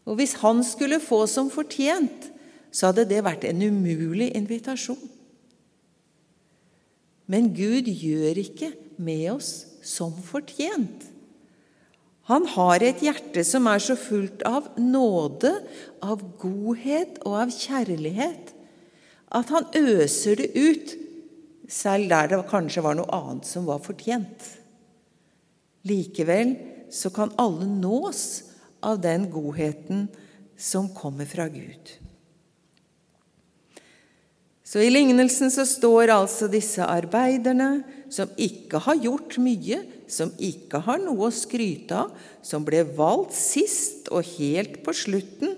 Og 0.09 0.17
hvis 0.17 0.33
han 0.41 0.63
skulle 0.65 0.99
få 1.03 1.23
som 1.29 1.51
fortjent, 1.53 2.31
så 2.71 2.89
hadde 2.89 3.05
det 3.09 3.21
vært 3.23 3.45
en 3.45 3.61
umulig 3.61 4.31
invitasjon. 4.37 4.99
Men 7.31 7.51
Gud 7.55 7.87
gjør 7.87 8.39
ikke 8.41 8.71
med 8.99 9.27
oss 9.35 9.51
som 9.85 10.15
fortjent. 10.25 11.05
Han 12.31 12.47
har 12.47 12.83
et 12.85 13.01
hjerte 13.03 13.43
som 13.43 13.67
er 13.67 13.81
så 13.83 13.97
fullt 13.99 14.45
av 14.47 14.71
nåde, 14.79 15.51
av 15.99 16.23
godhet 16.39 17.19
og 17.25 17.35
av 17.43 17.51
kjærlighet 17.51 18.53
at 19.31 19.51
han 19.51 19.67
øser 19.75 20.39
det 20.39 20.49
ut, 20.55 20.93
selv 21.71 22.11
der 22.11 22.31
det 22.31 22.41
kanskje 22.51 22.83
var 22.83 22.97
noe 22.99 23.11
annet 23.15 23.47
som 23.47 23.67
var 23.67 23.79
fortjent. 23.83 24.47
Likevel 25.87 26.55
så 26.91 27.11
kan 27.15 27.31
alle 27.39 27.67
nås 27.67 28.23
av 28.83 28.99
den 29.03 29.29
godheten 29.31 30.09
som 30.59 30.89
kommer 30.93 31.27
fra 31.29 31.47
Gud. 31.51 31.95
Så 34.67 34.83
I 34.83 34.91
lignelsen 34.91 35.51
så 35.51 35.65
står 35.67 36.13
altså 36.13 36.47
disse 36.51 36.83
arbeiderne, 36.85 37.83
som 38.11 38.31
ikke 38.39 38.79
har 38.85 38.99
gjort 39.03 39.39
mye, 39.41 39.81
som 40.11 40.33
ikke 40.41 40.81
har 40.85 40.99
noe 41.01 41.29
å 41.29 41.33
skryte 41.33 42.03
av, 42.03 42.11
som 42.43 42.65
ble 42.67 42.83
valgt 42.97 43.35
sist 43.37 44.11
og 44.11 44.27
helt 44.35 44.81
på 44.85 44.95
slutten, 44.95 45.55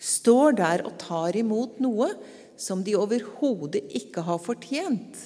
står 0.00 0.56
der 0.60 0.84
og 0.88 0.96
tar 1.00 1.36
imot 1.36 1.80
noe 1.82 2.10
som 2.60 2.84
de 2.84 2.96
overhodet 2.96 3.82
ikke 3.96 4.24
har 4.26 4.40
fortjent. 4.42 5.16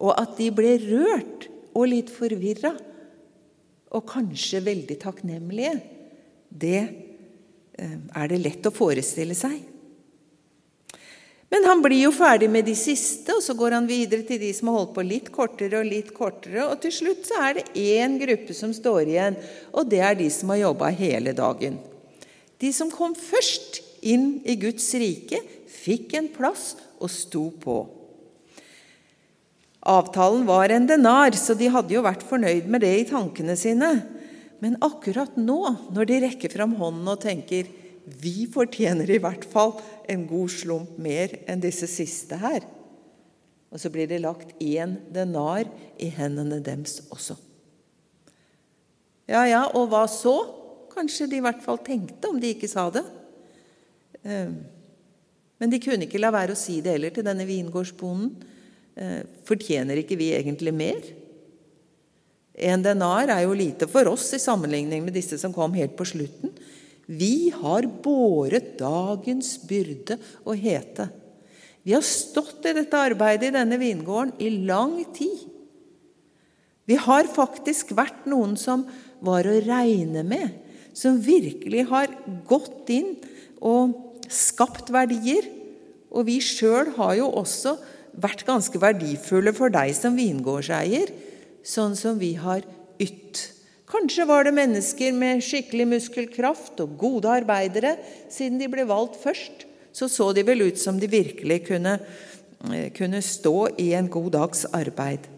Og 0.00 0.12
at 0.16 0.36
de 0.40 0.48
ble 0.54 0.76
rørt 0.82 1.48
og 1.72 1.88
litt 1.92 2.12
forvirra, 2.12 2.74
og 3.92 4.08
kanskje 4.08 4.62
veldig 4.64 4.96
takknemlige, 5.02 5.74
det 6.48 6.80
eh, 6.80 7.98
er 8.16 8.30
det 8.32 8.40
lett 8.40 8.68
å 8.68 8.72
forestille 8.72 9.36
seg. 9.36 9.71
Men 11.52 11.66
han 11.68 11.82
blir 11.84 12.06
jo 12.06 12.12
ferdig 12.16 12.48
med 12.48 12.64
de 12.64 12.72
siste, 12.78 13.28
og 13.34 13.42
så 13.44 13.52
går 13.52 13.76
han 13.76 13.88
videre 13.88 14.24
til 14.24 14.38
de 14.40 14.48
som 14.56 14.70
har 14.70 14.78
holdt 14.78 14.94
på 14.96 15.04
litt 15.04 15.28
kortere 15.34 15.82
og 15.82 15.88
litt 15.90 16.12
kortere, 16.16 16.64
og 16.64 16.78
til 16.80 16.94
slutt 16.96 17.28
så 17.28 17.42
er 17.44 17.58
det 17.58 17.66
én 17.76 18.16
gruppe 18.22 18.56
som 18.56 18.72
står 18.72 19.02
igjen, 19.04 19.36
og 19.76 19.90
det 19.92 20.00
er 20.00 20.16
de 20.16 20.30
som 20.32 20.54
har 20.54 20.62
jobba 20.62 20.88
hele 20.96 21.34
dagen. 21.36 21.76
De 22.56 22.70
som 22.72 22.88
kom 22.94 23.12
først 23.18 23.82
inn 24.00 24.38
i 24.48 24.56
Guds 24.56 24.86
rike, 24.96 25.42
fikk 25.68 26.16
en 26.16 26.30
plass 26.32 26.72
og 27.02 27.12
sto 27.12 27.50
på. 27.60 27.76
Avtalen 29.92 30.46
var 30.46 30.72
en 30.72 30.88
denar, 30.88 31.36
så 31.36 31.58
de 31.58 31.68
hadde 31.74 31.92
jo 31.92 32.04
vært 32.06 32.24
fornøyd 32.24 32.68
med 32.70 32.84
det 32.86 32.94
i 32.96 33.06
tankene 33.12 33.58
sine. 33.58 33.92
Men 34.62 34.80
akkurat 34.80 35.36
nå, 35.36 35.58
når 35.92 36.08
de 36.08 36.20
rekker 36.30 36.52
fram 36.54 36.76
hånden 36.78 37.12
og 37.12 37.20
tenker 37.20 37.66
vi 38.04 38.46
fortjener 38.50 39.10
i 39.10 39.20
hvert 39.22 39.44
fall 39.48 39.76
en 40.10 40.26
god 40.26 40.50
slump 40.50 40.96
mer 41.02 41.36
enn 41.50 41.62
disse 41.62 41.86
siste 41.90 42.38
her. 42.42 42.66
Og 43.72 43.80
så 43.80 43.88
blir 43.92 44.08
det 44.10 44.20
lagt 44.20 44.52
én 44.60 44.98
denar 45.14 45.68
i 45.96 46.10
hendene 46.12 46.60
dems 46.64 46.98
også. 47.14 47.38
Ja, 49.30 49.46
ja, 49.48 49.62
og 49.72 49.88
hva 49.92 50.04
så? 50.10 50.34
Kanskje 50.92 51.28
de 51.30 51.38
i 51.38 51.44
hvert 51.44 51.62
fall 51.64 51.80
tenkte, 51.80 52.28
om 52.28 52.40
de 52.42 52.50
ikke 52.52 52.68
sa 52.68 52.88
det. 52.92 53.04
Ehm, 54.28 54.58
men 55.62 55.72
de 55.72 55.80
kunne 55.80 56.04
ikke 56.04 56.20
la 56.20 56.32
være 56.34 56.52
å 56.52 56.58
si 56.58 56.80
det 56.84 56.98
heller 56.98 57.14
til 57.14 57.24
denne 57.24 57.46
vingårdsbonden. 57.48 58.32
Eh, 58.92 59.20
fortjener 59.48 60.02
ikke 60.02 60.18
vi 60.20 60.34
egentlig 60.36 60.74
mer? 60.76 61.00
En 62.52 62.82
denar 62.84 63.30
er 63.32 63.46
jo 63.46 63.56
lite 63.56 63.88
for 63.88 64.10
oss 64.10 64.26
i 64.36 64.42
sammenligning 64.42 65.06
med 65.06 65.16
disse 65.16 65.38
som 65.40 65.54
kom 65.54 65.72
helt 65.78 65.96
på 65.96 66.04
slutten. 66.12 66.52
Vi 67.06 67.50
har 67.54 67.88
båret 68.04 68.76
dagens 68.80 69.56
byrde 69.68 70.18
og 70.44 70.56
hete. 70.58 71.08
Vi 71.82 71.94
har 71.96 72.04
stått 72.06 72.68
i 72.70 72.74
dette 72.76 72.98
arbeidet 72.98 73.50
i 73.50 73.56
denne 73.56 73.78
vingården 73.80 74.36
i 74.38 74.50
lang 74.68 75.00
tid. 75.14 75.48
Vi 76.86 76.98
har 76.98 77.30
faktisk 77.30 77.92
vært 77.96 78.26
noen 78.30 78.54
som 78.58 78.84
var 79.22 79.46
å 79.46 79.58
regne 79.62 80.22
med, 80.26 80.50
som 80.94 81.20
virkelig 81.22 81.86
har 81.90 82.10
gått 82.48 82.90
inn 82.92 83.14
og 83.62 84.22
skapt 84.30 84.90
verdier. 84.94 85.46
Og 86.12 86.26
vi 86.28 86.38
sjøl 86.44 86.92
har 86.98 87.16
jo 87.18 87.30
også 87.40 87.76
vært 88.22 88.44
ganske 88.46 88.78
verdifulle 88.78 89.54
for 89.56 89.72
deg 89.72 89.94
som 89.96 90.18
vingårdseier, 90.18 91.10
sånn 91.64 91.96
som 91.96 92.18
vi 92.20 92.34
har 92.36 92.66
ytt. 93.00 93.46
Kanskje 93.92 94.24
var 94.24 94.46
det 94.46 94.54
mennesker 94.56 95.12
med 95.12 95.42
skikkelig 95.44 95.84
muskelkraft 95.90 96.80
og 96.80 96.94
gode 97.00 97.28
arbeidere. 97.28 97.98
Siden 98.32 98.56
de 98.60 98.70
ble 98.72 98.86
valgt 98.88 99.18
først, 99.20 99.66
så 99.92 100.08
så 100.08 100.30
de 100.32 100.44
vel 100.48 100.64
ut 100.64 100.80
som 100.80 100.96
de 101.00 101.10
virkelig 101.10 101.66
kunne, 101.66 101.98
eh, 102.72 102.88
kunne 102.96 103.20
stå 103.20 103.76
i 103.76 103.92
en 103.92 104.08
god 104.08 104.30
dags 104.32 104.64
arbeid. 104.72 105.28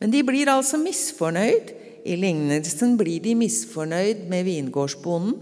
Men 0.00 0.10
de 0.10 0.22
blir 0.22 0.50
altså 0.50 0.78
misfornøyd. 0.78 1.74
I 2.04 2.16
lignelsen 2.16 2.96
blir 2.98 3.22
de 3.22 3.34
misfornøyd 3.34 4.28
med 4.28 4.44
vingårdsbonden. 4.44 5.38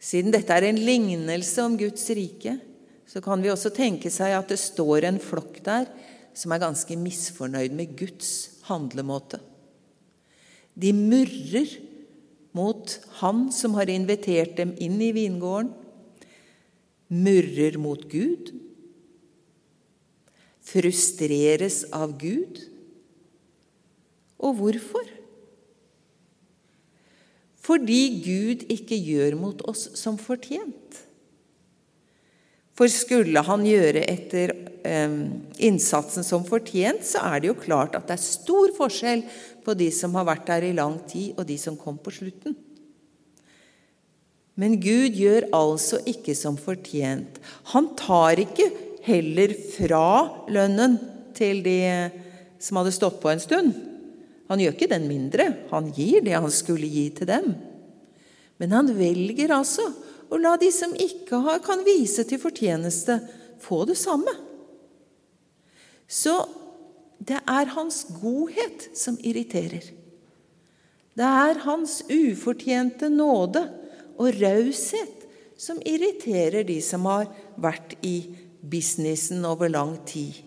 Siden 0.00 0.30
dette 0.30 0.52
er 0.52 0.68
en 0.68 0.78
lignelse 0.78 1.62
om 1.62 1.76
Guds 1.76 2.08
rike, 2.10 2.60
så 3.06 3.20
kan 3.20 3.42
vi 3.42 3.50
også 3.50 3.74
tenke 3.74 4.10
seg 4.10 4.32
at 4.32 4.48
det 4.48 4.58
står 4.58 5.04
en 5.04 5.18
flokk 5.18 5.62
der 5.64 5.86
som 6.32 6.52
er 6.52 6.62
ganske 6.62 6.96
misfornøyd 6.96 7.74
med 7.74 7.96
Guds 7.98 8.60
handlemåte. 8.68 9.49
De 10.80 10.92
murrer 10.96 11.76
mot 12.56 12.96
Han 13.20 13.48
som 13.54 13.76
har 13.78 13.90
invitert 13.92 14.56
dem 14.58 14.72
inn 14.80 14.98
i 15.02 15.12
vingården. 15.14 15.72
Murrer 17.10 17.78
mot 17.82 18.02
Gud. 18.10 18.52
Frustreres 20.70 21.82
av 21.92 22.14
Gud. 22.18 22.62
Og 24.40 24.56
hvorfor? 24.60 25.08
Fordi 27.60 28.02
Gud 28.24 28.64
ikke 28.72 28.96
gjør 28.96 29.36
mot 29.38 29.62
oss 29.68 29.90
som 29.98 30.16
fortjent. 30.18 31.02
For 32.78 32.88
skulle 32.88 33.42
han 33.44 33.66
gjøre 33.68 34.06
etter 34.08 34.54
eh, 34.88 35.16
innsatsen 35.60 36.24
som 36.24 36.46
fortjent, 36.48 37.04
så 37.04 37.20
er 37.28 37.42
det 37.42 37.50
jo 37.50 37.58
klart 37.60 37.98
at 37.98 38.08
det 38.08 38.16
er 38.16 38.24
stor 38.24 38.72
forskjell 38.78 39.26
på 39.64 39.74
de 39.78 39.90
som 39.94 40.14
har 40.18 40.26
vært 40.28 40.48
der 40.48 40.66
i 40.70 40.76
lang 40.76 40.98
tid, 41.08 41.34
og 41.38 41.46
de 41.48 41.56
som 41.60 41.78
kom 41.78 41.98
på 42.00 42.12
slutten. 42.14 42.56
Men 44.60 44.76
Gud 44.82 45.16
gjør 45.16 45.48
altså 45.56 46.00
ikke 46.08 46.34
som 46.36 46.58
fortjent. 46.60 47.38
Han 47.72 47.92
tar 47.96 48.42
ikke 48.42 48.66
heller 49.06 49.54
fra 49.72 50.08
lønnen 50.52 50.98
til 51.36 51.62
de 51.64 51.78
som 52.60 52.80
hadde 52.80 52.92
stått 52.92 53.20
på 53.22 53.30
en 53.32 53.40
stund. 53.40 53.72
Han 54.50 54.60
gjør 54.60 54.74
ikke 54.74 54.90
den 54.90 55.06
mindre. 55.08 55.46
Han 55.70 55.88
gir 55.96 56.24
det 56.26 56.36
han 56.36 56.52
skulle 56.52 56.90
gi 56.90 57.06
til 57.16 57.30
dem. 57.30 57.52
Men 58.60 58.76
han 58.76 58.92
velger 58.98 59.54
altså 59.56 59.86
å 60.30 60.38
la 60.38 60.56
de 60.60 60.68
som 60.74 60.92
ikke 60.92 61.40
har, 61.46 61.62
kan 61.64 61.80
vise 61.86 62.26
til 62.28 62.40
fortjeneste, 62.42 63.16
få 63.60 63.84
det 63.88 63.96
samme. 63.98 64.34
Så 66.10 66.34
det 67.20 67.40
er 67.44 67.72
hans 67.76 68.04
godhet 68.20 68.88
som 68.96 69.18
irriterer. 69.20 69.84
Det 71.16 71.26
er 71.26 71.64
hans 71.66 72.00
ufortjente 72.08 73.10
nåde 73.12 73.66
og 74.16 74.38
raushet 74.40 75.26
som 75.60 75.80
irriterer 75.84 76.64
de 76.64 76.78
som 76.84 77.04
har 77.10 77.28
vært 77.60 77.98
i 78.06 78.16
businessen 78.60 79.44
over 79.44 79.68
lang 79.68 79.98
tid. 80.08 80.38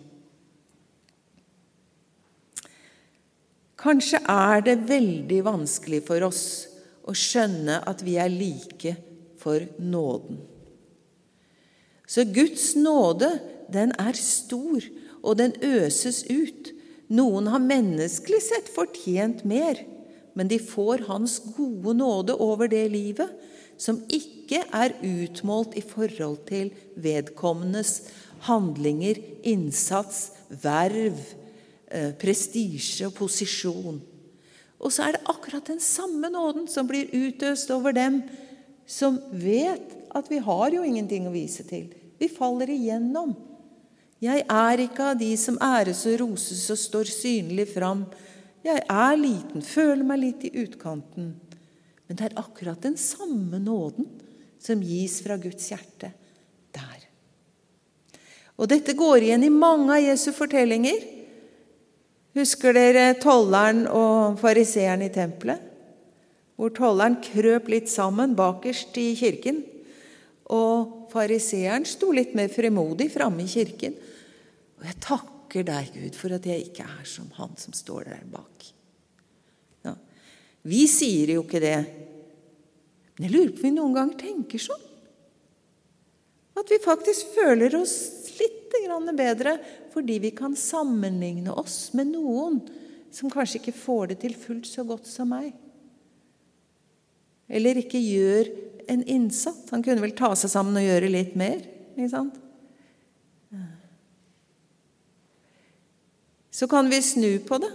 Kanskje 3.78 4.18
er 4.30 4.64
det 4.64 4.78
veldig 4.88 5.42
vanskelig 5.44 6.00
for 6.06 6.24
oss 6.26 6.44
å 7.04 7.14
skjønne 7.14 7.82
at 7.86 8.02
vi 8.02 8.16
er 8.18 8.32
like 8.32 8.96
for 9.38 9.66
nåden. 9.78 10.40
Så 12.08 12.24
Guds 12.24 12.72
nåde, 12.76 13.28
den 13.72 13.92
er 14.00 14.16
stor, 14.16 14.80
og 15.24 15.38
den 15.40 15.54
øses 15.64 16.22
ut. 16.28 16.70
Noen 17.08 17.48
har 17.48 17.62
menneskelig 17.64 18.42
sett 18.44 18.68
fortjent 18.72 19.44
mer, 19.48 19.80
men 20.36 20.50
de 20.50 20.60
får 20.60 21.06
Hans 21.08 21.38
gode 21.56 21.96
nåde 21.96 22.36
over 22.36 22.68
det 22.68 22.84
livet, 22.92 23.32
som 23.80 24.02
ikke 24.12 24.60
er 24.70 24.94
utmålt 25.02 25.74
i 25.78 25.82
forhold 25.82 26.44
til 26.48 26.70
vedkommendes 27.00 28.02
handlinger, 28.46 29.18
innsats, 29.42 30.28
verv, 30.62 31.18
Eh, 31.94 32.10
prestisje 32.18 33.06
og 33.06 33.14
posisjon. 33.14 34.00
Og 34.82 34.92
så 34.92 35.04
er 35.06 35.14
det 35.14 35.26
akkurat 35.30 35.68
den 35.68 35.78
samme 35.80 36.26
nåden 36.32 36.66
som 36.66 36.88
blir 36.88 37.12
utøst 37.12 37.70
over 37.70 37.94
dem 37.94 38.22
som 38.86 39.20
vet 39.30 39.92
at 40.10 40.26
vi 40.30 40.40
har 40.42 40.74
jo 40.74 40.82
ingenting 40.82 41.28
å 41.28 41.34
vise 41.34 41.62
til. 41.68 41.92
Vi 42.18 42.26
faller 42.32 42.72
igjennom. 42.72 43.36
Jeg 44.24 44.44
er 44.48 44.80
ikke 44.86 45.10
av 45.10 45.18
de 45.20 45.32
som 45.36 45.58
æres 45.60 46.04
og 46.08 46.20
roses 46.22 46.62
og 46.72 46.80
står 46.80 47.10
synlig 47.12 47.66
fram. 47.74 48.06
Jeg 48.64 48.80
er 48.80 49.16
liten, 49.20 49.60
føler 49.60 50.04
meg 50.06 50.22
litt 50.22 50.46
i 50.48 50.54
utkanten. 50.62 51.34
Men 52.08 52.18
det 52.18 52.30
er 52.30 52.38
akkurat 52.40 52.80
den 52.84 52.96
samme 53.00 53.60
nåden 53.60 54.08
som 54.62 54.80
gis 54.84 55.18
fra 55.24 55.36
Guds 55.40 55.66
hjerte 55.72 56.12
der. 56.72 57.02
Og 58.56 58.70
dette 58.70 58.94
går 58.96 59.26
igjen 59.26 59.44
i 59.44 59.52
mange 59.52 59.92
av 59.96 60.04
Jesu 60.04 60.30
fortellinger. 60.32 61.04
Husker 62.38 62.76
dere 62.76 63.12
tolleren 63.20 63.84
og 63.90 64.40
fariseeren 64.40 65.04
i 65.04 65.12
tempelet? 65.12 65.60
Hvor 66.54 66.72
tolleren 66.72 67.18
krøp 67.24 67.68
litt 67.72 67.90
sammen 67.90 68.36
bakerst 68.38 68.96
i 69.02 69.10
kirken. 69.18 69.60
Og 70.54 71.10
fariseeren 71.12 71.84
sto 71.88 72.12
litt 72.14 72.32
mer 72.38 72.48
fremodig 72.52 73.10
framme 73.12 73.44
i 73.44 73.50
kirken. 73.50 73.98
Og 74.84 74.90
jeg 74.90 75.00
takker 75.00 75.64
deg, 75.64 75.94
Gud, 75.96 76.16
for 76.18 76.34
at 76.36 76.44
jeg 76.44 76.66
ikke 76.66 76.84
er 76.84 77.06
som 77.08 77.30
han 77.38 77.54
som 77.56 77.72
står 77.72 78.10
der 78.10 78.26
bak. 78.28 78.66
Ja. 79.86 79.94
Vi 80.68 80.82
sier 80.92 81.32
jo 81.32 81.44
ikke 81.46 81.62
det. 81.64 81.78
Men 83.14 83.24
jeg 83.24 83.32
lurer 83.32 83.54
på 83.54 83.62
om 83.62 83.64
vi 83.64 83.70
noen 83.78 83.96
gang 83.96 84.12
tenker 84.20 84.60
sånn. 84.60 84.84
At 86.60 86.68
vi 86.68 86.82
faktisk 86.84 87.32
føler 87.32 87.72
oss 87.80 87.96
litt 88.36 88.60
bedre 89.16 89.56
fordi 89.94 90.18
vi 90.20 90.34
kan 90.36 90.52
sammenligne 90.58 91.54
oss 91.56 91.94
med 91.96 92.10
noen 92.12 92.60
som 93.14 93.32
kanskje 93.32 93.62
ikke 93.62 93.76
får 93.78 94.12
det 94.12 94.18
til 94.26 94.34
fullt 94.36 94.68
så 94.68 94.84
godt 94.84 95.08
som 95.08 95.30
meg. 95.32 95.54
Eller 97.48 97.80
ikke 97.80 98.02
gjør 98.02 98.50
en 98.90 99.04
innsats. 99.08 99.70
Han 99.72 99.84
kunne 99.86 100.04
vel 100.04 100.12
ta 100.18 100.34
seg 100.36 100.52
sammen 100.52 100.76
og 100.76 100.84
gjøre 100.84 101.12
litt 101.14 101.38
mer. 101.38 101.62
ikke 101.96 102.12
sant? 102.12 102.43
Så 106.54 106.68
kan 106.70 106.86
vi 106.90 107.02
snu 107.02 107.32
på 107.42 107.58
det, 107.58 107.72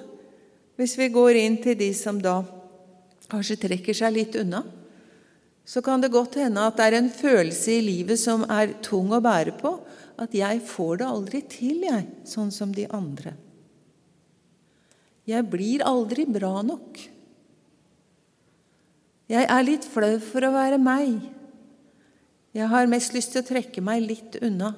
hvis 0.79 0.95
vi 0.95 1.09
går 1.11 1.35
inn 1.41 1.57
til 1.59 1.75
de 1.75 1.89
som 1.97 2.21
da 2.23 2.39
kanskje 3.29 3.59
trekker 3.65 3.97
seg 3.97 4.15
litt 4.15 4.37
unna. 4.39 4.63
Så 5.67 5.83
kan 5.85 6.01
det 6.01 6.13
godt 6.13 6.39
hende 6.39 6.63
at 6.63 6.79
det 6.79 6.87
er 6.87 6.97
en 7.01 7.11
følelse 7.11 7.75
i 7.75 7.83
livet 7.83 8.21
som 8.21 8.45
er 8.47 8.77
tung 8.85 9.11
å 9.13 9.19
bære 9.21 9.57
på, 9.59 9.75
at 10.19 10.31
'jeg 10.33 10.61
får 10.63 10.97
det 10.97 11.05
aldri 11.07 11.41
til, 11.41 11.83
jeg, 11.83 12.07
sånn 12.25 12.51
som 12.51 12.71
de 12.71 12.87
andre'. 12.87 13.35
Jeg 15.27 15.45
blir 15.49 15.83
aldri 15.85 16.25
bra 16.25 16.61
nok. 16.61 16.97
Jeg 19.29 19.45
er 19.45 19.63
litt 19.63 19.85
flau 19.85 20.17
for 20.19 20.41
å 20.41 20.55
være 20.55 20.79
meg. 20.81 21.21
Jeg 22.53 22.67
har 22.67 22.87
mest 22.87 23.13
lyst 23.13 23.35
til 23.35 23.43
å 23.43 23.45
trekke 23.45 23.81
meg 23.81 24.07
litt 24.07 24.39
unna. 24.41 24.73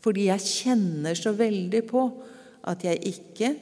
Fordi 0.00 0.28
jeg 0.28 0.40
kjenner 0.46 1.18
så 1.18 1.32
veldig 1.34 1.82
på 1.88 2.04
at 2.66 2.84
jeg 2.86 3.02
ikke 3.14 3.54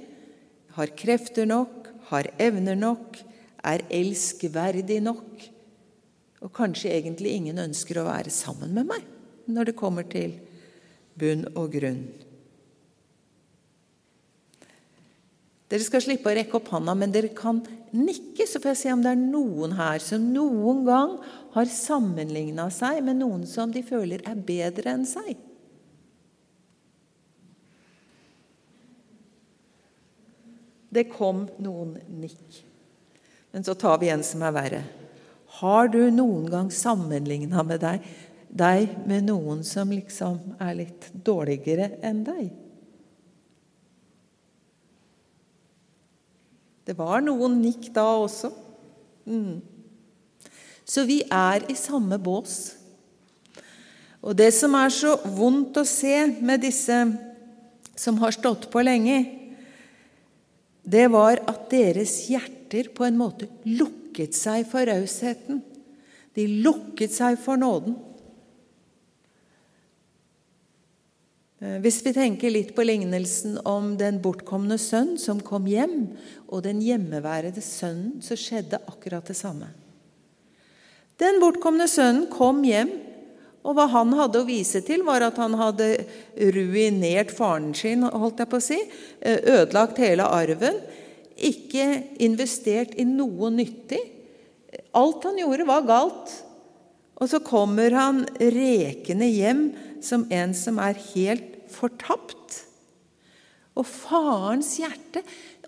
har 0.74 0.92
krefter 0.98 1.46
nok, 1.48 1.88
har 2.10 2.30
evner 2.40 2.78
nok, 2.78 3.18
er 3.64 3.84
elskverdig 3.92 5.00
nok. 5.04 5.48
Og 6.44 6.52
kanskje 6.52 6.92
egentlig 6.92 7.36
ingen 7.38 7.60
ønsker 7.62 8.00
å 8.00 8.08
være 8.08 8.32
sammen 8.34 8.74
med 8.76 8.90
meg 8.90 9.10
når 9.48 9.70
det 9.70 9.76
kommer 9.76 10.06
til 10.08 10.38
bunn 11.20 11.46
og 11.54 11.72
grunn. 11.76 12.04
Dere 15.70 15.84
skal 15.84 16.02
slippe 16.04 16.28
å 16.30 16.34
rekke 16.36 16.58
opp 16.58 16.68
hånda, 16.74 16.92
men 16.94 17.12
dere 17.12 17.32
kan 17.34 17.62
nikke, 17.96 18.44
så 18.46 18.60
får 18.60 18.74
jeg 18.74 18.80
se 18.82 18.92
om 18.94 19.00
det 19.04 19.14
er 19.14 19.20
noen 19.20 19.72
her 19.78 20.02
som 20.02 20.26
noen 20.34 20.84
gang 20.86 21.16
har 21.56 21.70
sammenligna 21.72 22.68
seg 22.74 23.00
med 23.06 23.18
noen 23.22 23.46
som 23.48 23.72
de 23.72 23.82
føler 23.86 24.22
er 24.28 24.38
bedre 24.38 24.92
enn 24.92 25.06
seg. 25.08 25.32
Det 30.94 31.08
kom 31.10 31.48
noen 31.62 31.96
nikk. 32.20 32.60
Men 33.54 33.66
så 33.66 33.74
tar 33.78 33.98
vi 34.02 34.12
en 34.14 34.22
som 34.26 34.42
er 34.46 34.54
verre. 34.54 34.84
Har 35.60 35.90
du 35.90 36.00
noen 36.10 36.46
gang 36.50 36.70
sammenligna 36.74 37.62
deg 37.78 38.06
deg 38.54 38.92
med 39.08 39.26
noen 39.26 39.64
som 39.66 39.90
liksom 39.90 40.54
er 40.62 40.76
litt 40.78 41.08
dårligere 41.26 41.96
enn 42.06 42.22
deg. 42.26 42.52
Det 46.84 46.94
var 46.98 47.24
noen 47.24 47.58
nikk 47.62 47.88
da 47.96 48.04
også. 48.20 48.52
Mm. 49.26 49.58
Så 50.84 51.06
vi 51.08 51.22
er 51.32 51.64
i 51.72 51.76
samme 51.78 52.18
bås. 52.20 52.76
Og 54.24 54.36
det 54.36 54.52
som 54.56 54.76
er 54.78 54.92
så 54.92 55.16
vondt 55.24 55.80
å 55.80 55.86
se 55.88 56.14
med 56.44 56.62
disse 56.62 56.98
som 57.96 58.20
har 58.20 58.36
stått 58.36 58.68
på 58.72 58.84
lenge, 58.84 59.18
det 60.84 61.06
var 61.12 61.40
at 61.48 61.68
deres 61.72 62.26
hjerter 62.28 62.90
på 62.94 63.06
en 63.06 63.16
måte 63.18 63.48
lukket 63.64 64.36
seg 64.36 64.66
for 64.68 64.84
rausheten. 64.88 65.62
De 66.36 66.44
lukket 66.64 67.14
seg 67.14 67.38
for 67.40 67.56
nåden. 67.60 67.96
Eh, 71.64 71.78
hvis 71.80 72.02
vi 72.04 72.12
tenker 72.16 72.52
litt 72.52 72.74
på 72.76 72.84
lignelsen 72.84 73.56
om 73.64 73.94
den 74.00 74.20
bortkomne 74.24 74.76
sønn 74.80 75.14
som 75.20 75.40
kom 75.40 75.68
hjem, 75.70 76.10
og 76.50 76.66
den 76.66 76.82
hjemmeværende 76.84 77.64
sønnen, 77.64 78.20
så 78.20 78.36
skjedde 78.38 78.82
akkurat 78.84 79.24
det 79.30 79.38
samme. 79.38 79.70
Den 81.22 81.40
bortkomne 81.40 81.86
sønnen 81.88 82.28
kom 82.32 82.60
hjem, 82.66 82.92
og 83.64 83.76
hva 83.78 83.86
han 83.94 84.12
hadde 84.12 84.42
å 84.42 84.46
vise 84.46 84.82
til, 84.84 85.02
var 85.06 85.24
at 85.24 85.38
han 85.40 85.56
hadde 85.56 85.88
ruinert 86.52 87.32
faren 87.32 87.72
sin, 87.76 88.04
holdt 88.04 88.42
jeg 88.42 88.50
på 88.50 88.60
å 88.60 88.64
si, 88.64 88.80
eh, 89.24 89.40
ødelagt 89.40 90.00
hele 90.04 90.26
arven, 90.28 90.82
ikke 91.34 91.86
investert 92.22 92.92
i 93.00 93.06
noe 93.08 93.48
nyttig. 93.50 94.02
Alt 94.94 95.24
han 95.24 95.40
gjorde, 95.40 95.66
var 95.66 95.88
galt. 95.88 96.34
Og 97.16 97.30
så 97.30 97.40
kommer 97.40 97.94
han 97.94 98.24
rekende 98.38 99.26
hjem 99.30 99.64
som 100.04 100.26
en 100.30 100.52
som 100.54 100.78
er 100.82 100.98
helt 101.14 101.64
fortapt. 101.72 102.60
Og 103.74 103.86
farens 103.88 104.76
hjerte 104.78 105.24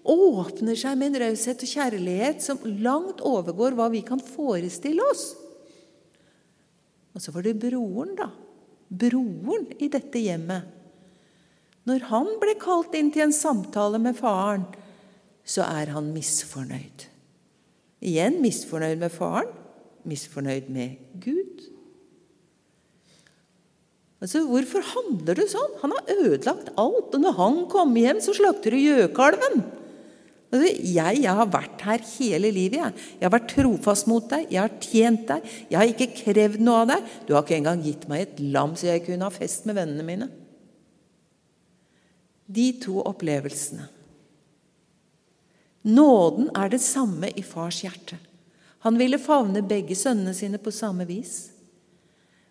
åpner 0.06 0.78
seg 0.78 0.98
med 0.98 1.14
en 1.14 1.24
raushet 1.24 1.64
og 1.64 1.72
kjærlighet 1.72 2.44
som 2.44 2.60
langt 2.82 3.22
overgår 3.24 3.74
hva 3.74 3.88
vi 3.90 4.04
kan 4.06 4.22
forestille 4.22 5.02
oss. 5.10 5.32
Og 7.16 7.22
så 7.24 7.32
var 7.32 7.46
det 7.46 7.56
broren, 7.58 8.12
da. 8.18 8.28
Broren 8.92 9.70
i 9.80 9.88
dette 9.90 10.20
hjemmet. 10.20 10.68
Når 11.88 12.08
han 12.10 12.28
ble 12.42 12.56
kalt 12.60 12.94
inn 12.98 13.08
til 13.14 13.24
en 13.24 13.34
samtale 13.34 13.98
med 14.02 14.18
faren, 14.18 14.66
så 15.46 15.64
er 15.64 15.94
han 15.94 16.10
misfornøyd. 16.12 17.06
Igjen 18.04 18.40
misfornøyd 18.42 19.00
med 19.00 19.14
faren, 19.14 19.48
misfornøyd 20.06 20.68
med 20.74 20.98
Gud. 21.22 21.64
Altså, 24.20 24.42
Hvorfor 24.48 24.84
handler 24.92 25.38
du 25.38 25.46
sånn? 25.48 25.78
Han 25.82 25.94
har 25.94 26.12
ødelagt 26.18 26.72
alt. 26.74 27.14
Og 27.14 27.18
når 27.22 27.38
han 27.38 27.58
kommer 27.72 28.02
hjem, 28.02 28.20
så 28.24 28.34
slakter 28.36 28.74
du 28.74 28.80
gjøkalven. 28.82 29.62
Jeg, 30.54 31.18
jeg, 31.18 31.32
har 31.34 31.48
vært 31.50 31.82
her 31.82 32.02
hele 32.16 32.52
livet. 32.54 32.78
Jeg. 32.78 33.06
jeg 33.18 33.26
har 33.26 33.34
vært 33.34 33.50
trofast 33.50 34.06
mot 34.10 34.28
deg. 34.30 34.46
Jeg 34.52 34.62
har 34.62 34.76
tjent 34.82 35.26
deg. 35.28 35.48
Jeg 35.72 35.78
har 35.80 35.90
ikke 35.90 36.12
krevd 36.22 36.62
noe 36.62 36.84
av 36.84 36.92
deg. 36.92 37.10
Du 37.26 37.34
har 37.34 37.42
ikke 37.42 37.58
engang 37.58 37.82
gitt 37.84 38.06
meg 38.10 38.22
et 38.22 38.42
lam 38.54 38.76
så 38.78 38.92
jeg 38.92 39.04
kunne 39.08 39.26
ha 39.26 39.34
fest 39.34 39.66
med 39.66 39.78
vennene 39.80 40.06
mine. 40.06 40.30
De 42.46 42.68
to 42.78 43.00
opplevelsene. 43.02 43.88
Nåden 45.86 46.48
er 46.58 46.70
det 46.70 46.82
samme 46.82 47.30
i 47.38 47.42
fars 47.46 47.82
hjerte. 47.84 48.18
Han 48.86 48.98
ville 48.98 49.18
favne 49.22 49.62
begge 49.66 49.94
sønnene 49.98 50.34
sine 50.34 50.58
på 50.62 50.72
samme 50.74 51.06
vis. 51.06 51.48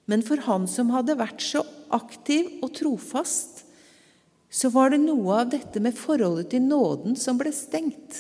Men 0.08 0.24
for 0.24 0.40
han 0.46 0.68
som 0.72 0.92
hadde 0.94 1.18
vært 1.20 1.44
så 1.44 1.64
aktiv 1.96 2.60
og 2.64 2.74
trofast, 2.78 3.65
så 4.56 4.72
var 4.72 4.94
det 4.94 5.02
noe 5.04 5.42
av 5.42 5.52
dette 5.52 5.82
med 5.84 5.98
forholdet 6.00 6.54
til 6.54 6.64
nåden 6.64 7.18
som 7.20 7.36
ble 7.40 7.52
stengt. 7.52 8.16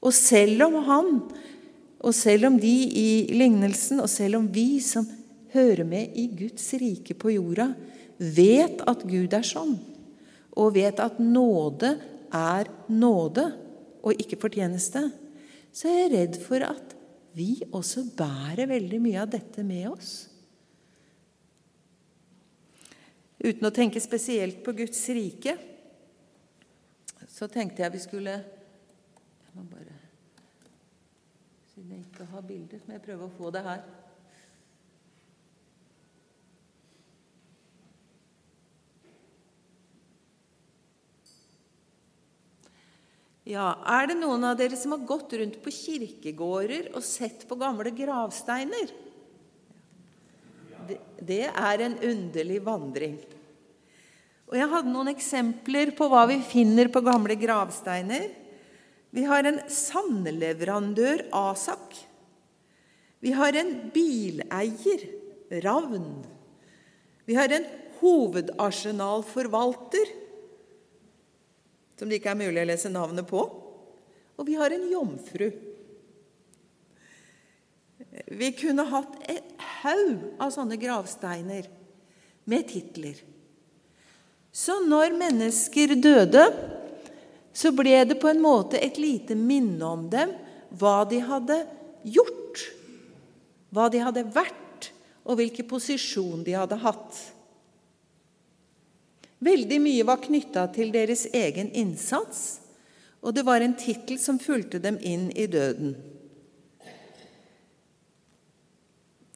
Og 0.00 0.14
selv 0.16 0.64
om 0.64 0.78
han, 0.86 1.10
og 2.00 2.14
selv 2.16 2.48
om 2.48 2.56
de 2.60 2.72
i 2.96 3.10
lignelsen, 3.36 4.00
og 4.00 4.08
selv 4.08 4.38
om 4.38 4.46
vi 4.48 4.80
som 4.80 5.04
hører 5.52 5.84
med 5.84 6.16
i 6.16 6.24
Guds 6.32 6.70
rike 6.80 7.12
på 7.20 7.34
jorda, 7.34 7.74
vet 8.16 8.80
at 8.88 9.04
Gud 9.04 9.36
er 9.36 9.44
sånn, 9.44 9.76
og 10.56 10.72
vet 10.78 11.02
at 11.04 11.20
nåde 11.20 11.98
er 12.32 12.70
nåde 12.88 13.44
og 14.00 14.24
ikke 14.24 14.40
fortjeneste, 14.40 15.04
så 15.68 15.90
er 15.90 16.00
jeg 16.00 16.12
redd 16.14 16.40
for 16.40 16.64
at 16.64 16.96
vi 17.36 17.60
også 17.68 18.08
bærer 18.16 18.72
veldig 18.72 19.04
mye 19.04 19.20
av 19.20 19.30
dette 19.36 19.62
med 19.66 19.90
oss. 19.92 20.29
Uten 23.40 23.64
å 23.64 23.72
tenke 23.72 24.00
spesielt 24.04 24.58
på 24.64 24.74
Guds 24.76 25.00
rike, 25.16 25.54
så 27.30 27.48
tenkte 27.48 27.80
jeg 27.80 27.94
vi 27.94 28.02
skulle 28.02 28.34
Jeg 28.36 29.54
må 29.54 29.64
bare 29.70 29.96
Siden 31.70 31.94
jeg 31.94 32.04
ikke 32.04 32.26
har 32.34 32.44
bilder, 32.44 32.82
må 32.84 32.96
jeg 32.98 33.04
prøve 33.06 33.24
å 33.24 33.32
få 33.38 33.52
det 33.54 33.62
her. 33.64 33.80
Ja, 43.48 43.70
Er 43.88 44.10
det 44.10 44.18
noen 44.20 44.44
av 44.46 44.58
dere 44.60 44.76
som 44.76 44.92
har 44.94 45.06
gått 45.08 45.32
rundt 45.40 45.56
på 45.64 45.72
kirkegårder 45.74 46.92
og 46.92 47.06
sett 47.06 47.48
på 47.48 47.56
gamle 47.58 47.90
gravsteiner? 47.96 48.92
Det, 51.20 51.44
er 51.48 51.84
en 51.84 51.98
underlig 52.06 52.60
vandring. 52.64 53.18
Og 54.50 54.56
Jeg 54.58 54.70
hadde 54.72 54.90
noen 54.90 55.12
eksempler 55.12 55.92
på 55.94 56.08
hva 56.10 56.24
vi 56.30 56.40
finner 56.42 56.88
på 56.90 57.00
gamle 57.06 57.36
gravsteiner. 57.38 58.28
Vi 59.14 59.22
har 59.26 59.44
en 59.46 59.60
sandleverandør, 59.70 61.22
Asak. 61.34 61.94
Vi 63.20 63.32
har 63.36 63.52
en 63.58 63.90
bileier, 63.94 65.00
Ravn. 65.62 66.24
Vi 67.26 67.34
har 67.38 67.48
en 67.54 67.66
hovedarsenalforvalter, 68.00 70.06
som 71.98 72.08
det 72.08 72.16
ikke 72.18 72.30
er 72.32 72.40
mulig 72.40 72.62
å 72.62 72.70
lese 72.70 72.88
navnet 72.90 73.26
på. 73.28 73.40
Og 74.40 74.46
vi 74.48 74.54
har 74.56 74.70
en 74.72 74.86
jomfru. 74.88 75.50
Vi 78.30 78.52
kunne 78.56 78.84
hatt 78.88 79.18
en 79.28 79.49
haug 79.82 80.40
av 80.40 80.52
sånne 80.54 80.78
gravsteiner 80.80 81.68
med 82.50 82.68
titler. 82.68 83.18
Så 84.52 84.80
når 84.82 85.14
mennesker 85.18 85.94
døde, 86.00 86.44
så 87.52 87.72
ble 87.74 87.98
det 88.06 88.18
på 88.22 88.30
en 88.30 88.42
måte 88.42 88.78
et 88.82 88.98
lite 88.98 89.36
minne 89.38 89.84
om 89.86 90.06
dem, 90.10 90.32
hva 90.70 91.02
de 91.10 91.20
hadde 91.22 91.58
gjort, 92.06 92.64
hva 93.70 93.88
de 93.90 94.02
hadde 94.02 94.26
vært, 94.34 94.90
og 95.26 95.38
hvilken 95.38 95.68
posisjon 95.68 96.42
de 96.46 96.56
hadde 96.56 96.78
hatt. 96.82 97.18
Veldig 99.40 99.78
mye 99.80 100.06
var 100.06 100.20
knytta 100.24 100.66
til 100.74 100.90
deres 100.94 101.26
egen 101.32 101.70
innsats, 101.76 102.60
og 103.20 103.36
det 103.36 103.44
var 103.46 103.62
en 103.62 103.76
tittel 103.78 104.18
som 104.20 104.40
fulgte 104.40 104.80
dem 104.82 104.98
inn 105.00 105.28
i 105.36 105.46
døden. 105.50 105.94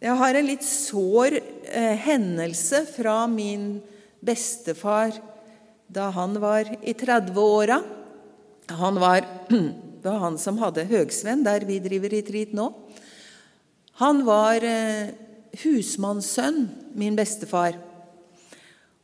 Jeg 0.04 0.18
har 0.20 0.36
en 0.36 0.44
litt 0.44 0.64
sår 0.68 1.38
eh, 1.38 1.94
hendelse 2.04 2.82
fra 2.90 3.22
min 3.30 3.78
bestefar 4.20 5.14
da 5.88 6.10
han 6.12 6.36
var 6.42 6.68
i 6.84 6.92
30-åra. 6.92 7.78
Han 8.76 9.00
var, 9.00 9.24
det 9.48 10.04
var 10.04 10.20
han 10.26 10.36
som 10.40 10.60
hadde 10.60 10.84
Høgsvenn, 10.90 11.46
der 11.46 11.64
vi 11.64 11.78
driver 11.80 12.12
retreat 12.12 12.52
nå. 12.52 12.66
Han 14.02 14.20
var 14.28 14.66
eh, 14.68 15.14
husmannssønn, 15.62 16.66
min 17.00 17.16
bestefar. 17.16 17.80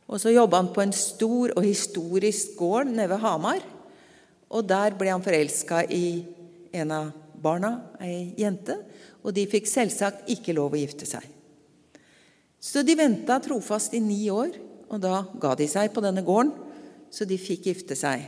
Og 0.05 0.21
så 0.21 0.35
jobba 0.35 0.61
han 0.61 0.69
på 0.75 0.85
en 0.85 0.93
stor 0.93 1.55
og 1.55 1.65
historisk 1.65 2.53
gård 2.61 2.93
nede 2.93 3.09
ved 3.15 3.25
Hamar. 3.25 3.65
Og 4.53 4.69
der 4.69 4.93
ble 4.99 5.09
han 5.15 5.25
forelska 5.25 5.81
i 5.89 6.27
en 6.77 6.93
av 6.93 7.09
barna, 7.41 7.79
ei 7.97 8.35
jente. 8.37 8.77
Og 9.21 9.35
de 9.35 9.45
fikk 9.49 9.69
selvsagt 9.69 10.29
ikke 10.33 10.55
lov 10.57 10.73
å 10.73 10.81
gifte 10.81 11.07
seg. 11.09 11.25
Så 12.61 12.83
de 12.85 12.95
venta 12.97 13.39
trofast 13.41 13.93
i 13.97 14.01
ni 14.03 14.23
år, 14.29 14.53
og 14.91 15.01
da 15.01 15.23
ga 15.41 15.55
de 15.57 15.67
seg 15.69 15.89
på 15.93 16.03
denne 16.03 16.23
gården, 16.25 16.53
så 17.11 17.25
de 17.27 17.37
fikk 17.41 17.67
gifte 17.71 17.97
seg. 17.97 18.23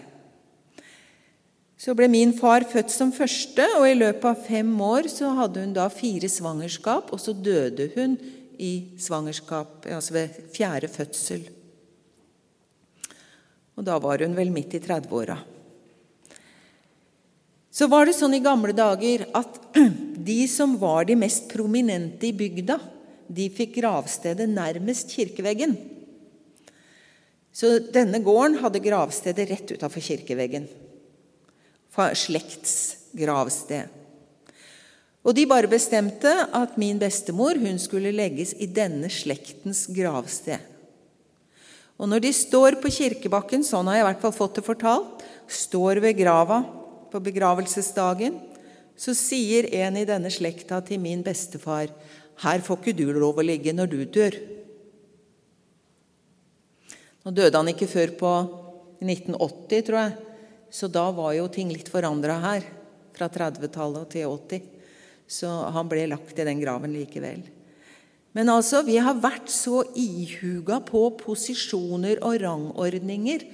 Så 1.79 1.93
ble 1.97 2.08
min 2.12 2.32
far 2.36 2.65
født 2.69 2.93
som 2.93 3.12
første, 3.13 3.65
og 3.79 3.88
i 3.89 3.97
løpet 3.97 4.25
av 4.29 4.45
fem 4.45 4.69
år 4.86 5.10
så 5.12 5.34
hadde 5.38 5.65
hun 5.65 5.73
da 5.75 5.89
fire 5.91 6.29
svangerskap, 6.32 7.12
og 7.12 7.19
så 7.21 7.36
døde 7.36 7.89
hun 7.97 8.15
i 8.62 8.95
svangerskap, 9.01 9.88
altså 9.91 10.15
ved 10.15 10.38
fjerde 10.53 10.89
fødsel. 10.91 11.43
Og 13.73 13.86
da 13.88 13.97
var 13.99 14.23
hun 14.23 14.38
vel 14.38 14.53
midt 14.53 14.77
i 14.77 14.82
30-åra. 14.84 15.38
Så 17.73 17.89
var 17.89 18.06
det 18.06 18.13
sånn 18.15 18.38
i 18.38 18.43
gamle 18.43 18.75
dager 18.77 19.25
at 19.34 19.58
de 20.25 20.43
som 20.47 20.77
var 20.79 21.05
de 21.09 21.15
mest 21.19 21.49
prominente 21.51 22.27
i 22.29 22.36
bygda, 22.36 22.79
de 23.27 23.49
fikk 23.53 23.77
gravstedet 23.79 24.47
nærmest 24.49 25.12
kirkeveggen. 25.15 25.75
Så 27.53 27.77
denne 27.93 28.19
gården 28.23 28.57
hadde 28.63 28.81
gravstedet 28.81 29.49
rett 29.49 29.73
utafor 29.75 30.01
kirkeveggen. 30.01 30.67
slektsgravsted. 31.93 33.89
Og 35.23 35.36
de 35.38 35.45
bare 35.47 35.69
bestemte 35.71 36.31
at 36.51 36.77
min 36.77 36.97
bestemor 36.99 37.55
hun 37.62 37.77
skulle 37.79 38.12
legges 38.12 38.53
i 38.59 38.65
denne 38.67 39.07
slektens 39.13 39.86
gravsted. 39.88 40.59
Og 42.01 42.09
når 42.09 42.25
de 42.25 42.33
står 42.33 42.79
på 42.81 42.89
kirkebakken, 42.91 43.63
sånn 43.63 43.88
har 43.88 43.99
jeg 43.99 44.03
i 44.03 44.07
hvert 44.09 44.23
fall 44.25 44.36
fått 44.36 44.57
det 44.57 44.65
fortalt, 44.65 45.21
står 45.47 46.01
ved 46.03 46.17
grava 46.17 46.63
på 47.13 47.21
begravelsesdagen, 47.23 48.41
så 48.99 49.15
sier 49.17 49.67
en 49.84 49.97
i 49.97 50.08
denne 50.08 50.29
slekta 50.32 50.79
til 50.86 51.01
min 51.01 51.23
bestefar 51.25 51.89
her 52.41 52.63
får 52.65 52.82
ikke 52.82 52.97
du 52.97 53.08
lov 53.13 53.39
å 53.39 53.45
ligge 53.45 53.73
når 53.75 53.91
du 53.91 53.99
dør. 54.10 54.38
Nå 57.23 57.32
døde 57.32 57.60
han 57.60 57.71
ikke 57.71 57.88
før 57.88 58.13
på 58.19 58.32
1980, 59.03 59.84
tror 59.88 59.99
jeg, 60.01 60.13
så 60.73 60.89
da 60.91 61.06
var 61.15 61.36
jo 61.38 61.49
ting 61.51 61.71
litt 61.71 61.91
forandra 61.91 62.39
her. 62.43 62.65
Fra 63.13 63.27
30-tallet 63.29 64.10
til 64.15 64.32
80. 64.32 64.63
Så 65.29 65.49
han 65.75 65.89
ble 65.89 66.08
lagt 66.10 66.39
i 66.39 66.45
den 66.47 66.60
graven 66.60 66.95
likevel. 66.95 67.43
Men 68.34 68.49
altså, 68.49 68.82
vi 68.82 68.97
har 68.97 69.19
vært 69.21 69.51
så 69.53 69.84
ihuga 69.93 70.79
på 70.84 71.06
posisjoner 71.19 72.23
og 72.25 72.39
rangordninger 72.41 73.45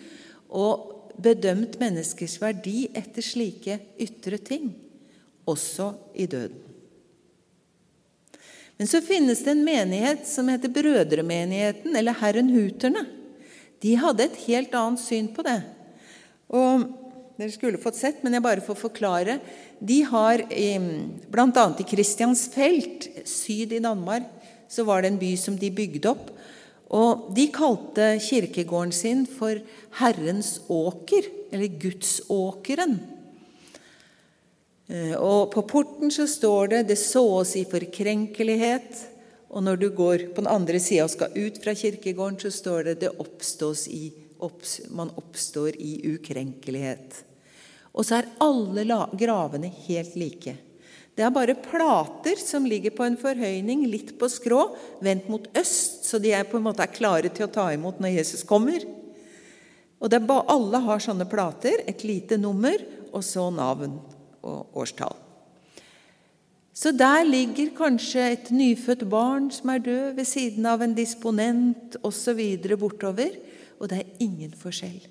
og 0.55 1.11
bedømt 1.19 1.75
menneskers 1.81 2.37
verdi 2.39 2.87
etter 2.95 3.25
slike 3.25 3.75
ytre 3.99 4.39
ting, 4.39 4.71
også 5.49 5.93
i 6.13 6.27
døden. 6.29 6.65
Men 8.79 8.87
så 8.87 9.01
finnes 9.03 9.41
det 9.43 9.51
en 9.51 9.65
menighet 9.65 10.23
som 10.29 10.47
heter 10.47 10.71
Brødremenigheten, 10.71 11.95
eller 11.99 12.15
Herrenhuterne. 12.15 13.03
De 13.83 13.97
hadde 13.99 14.23
et 14.23 14.39
helt 14.45 14.75
annet 14.75 15.01
syn 15.03 15.27
på 15.35 15.43
det. 15.43 15.59
Og 16.47 16.87
Dere 17.39 17.53
skulle 17.53 17.79
fått 17.79 17.95
sett, 17.95 18.17
men 18.19 18.35
jeg 18.35 18.43
bare 18.43 18.63
får 18.63 18.75
forklare. 18.75 19.37
De 19.79 20.01
har 20.03 20.41
bl.a. 20.43 21.65
i 21.79 21.85
Kristiansfelt, 21.87 23.07
syd 23.23 23.77
i 23.77 23.79
Danmark, 23.83 24.25
så 24.67 24.83
var 24.83 25.01
det 25.01 25.13
en 25.13 25.21
by 25.21 25.29
som 25.39 25.55
de 25.59 25.69
bygde 25.71 26.11
opp. 26.11 26.33
Og 26.91 27.29
De 27.37 27.45
kalte 27.55 28.09
kirkegården 28.25 28.91
sin 28.95 29.23
for 29.29 29.61
Herrens 30.01 30.57
åker, 30.67 31.31
eller 31.53 31.79
Gudsåkeren. 31.79 32.97
Eh, 34.89 35.13
og 35.13 35.51
På 35.53 35.61
porten 35.69 36.11
så 36.11 36.27
står 36.27 36.67
det 36.67 36.83
'Det 36.83 36.97
sås 36.97 37.55
i 37.55 37.65
forkrenkelighet'. 37.65 39.05
Og 39.49 39.63
når 39.63 39.75
du 39.75 39.89
går 39.89 40.33
på 40.33 40.41
den 40.41 40.47
andre 40.47 40.79
sida 40.79 41.03
og 41.03 41.09
skal 41.09 41.31
ut 41.35 41.63
fra 41.63 41.73
kirkegården, 41.73 42.39
så 42.39 42.51
står 42.51 42.83
det, 42.83 42.99
det 42.99 43.11
i, 43.87 44.13
opps, 44.39 44.81
'Man 44.89 45.11
oppstår 45.15 45.75
i 45.79 46.01
ukrenkelighet'. 46.05 47.23
Og 47.93 48.05
så 48.05 48.15
er 48.15 48.29
alle 48.39 49.07
gravene 49.17 49.71
helt 49.87 50.15
like. 50.15 50.57
Det 51.15 51.25
er 51.25 51.29
bare 51.29 51.55
plater 51.55 52.35
som 52.37 52.65
ligger 52.65 52.91
på 52.91 53.03
en 53.03 53.17
forhøyning, 53.17 53.87
litt 53.87 54.17
på 54.17 54.29
skrå, 54.29 54.75
vendt 55.01 55.27
mot 55.27 55.47
øst, 55.53 56.05
så 56.05 56.19
de 56.19 56.31
er 56.31 56.43
på 56.43 56.57
en 56.57 56.63
måte 56.63 56.87
klare 56.93 57.29
til 57.29 57.45
å 57.45 57.51
ta 57.51 57.73
imot 57.73 57.99
når 57.99 58.15
Jesus 58.15 58.43
kommer. 58.43 58.79
Og 60.01 60.09
ba, 60.09 60.45
Alle 60.47 60.77
har 60.77 60.99
sånne 60.99 61.29
plater, 61.29 61.83
et 61.87 62.03
lite 62.03 62.37
nummer 62.37 62.77
og 63.11 63.23
så 63.23 63.49
navn 63.51 63.99
og 64.43 64.77
årstall. 64.77 65.17
Så 66.79 66.93
der 66.95 67.25
ligger 67.27 67.73
kanskje 67.75 68.23
et 68.31 68.51
nyfødt 68.55 69.03
barn 69.11 69.49
som 69.51 69.69
er 69.73 69.81
død, 69.83 70.13
ved 70.15 70.25
siden 70.25 70.65
av 70.65 70.81
en 70.81 70.95
disponent 70.95 71.97
osv. 72.03 72.39
bortover. 72.79 73.35
Og 73.79 73.89
det 73.89 73.97
er 73.99 74.23
ingen 74.23 74.53
forskjell. 74.55 75.01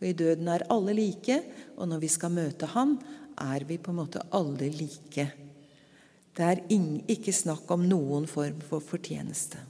Og 0.00 0.08
I 0.08 0.12
døden 0.12 0.48
er 0.48 0.66
alle 0.70 0.94
like, 0.94 1.40
og 1.76 1.88
når 1.88 2.02
vi 2.02 2.08
skal 2.08 2.34
møte 2.34 2.66
Han, 2.74 2.98
er 3.38 3.64
vi 3.64 3.78
på 3.78 3.90
en 3.92 4.00
måte 4.00 4.24
alle 4.32 4.68
like. 4.70 5.30
Det 6.36 6.44
er 6.44 6.64
ikke 6.68 7.32
snakk 7.32 7.70
om 7.70 7.86
noen 7.86 8.26
form 8.26 8.60
for 8.60 8.80
fortjeneste. 8.80 9.62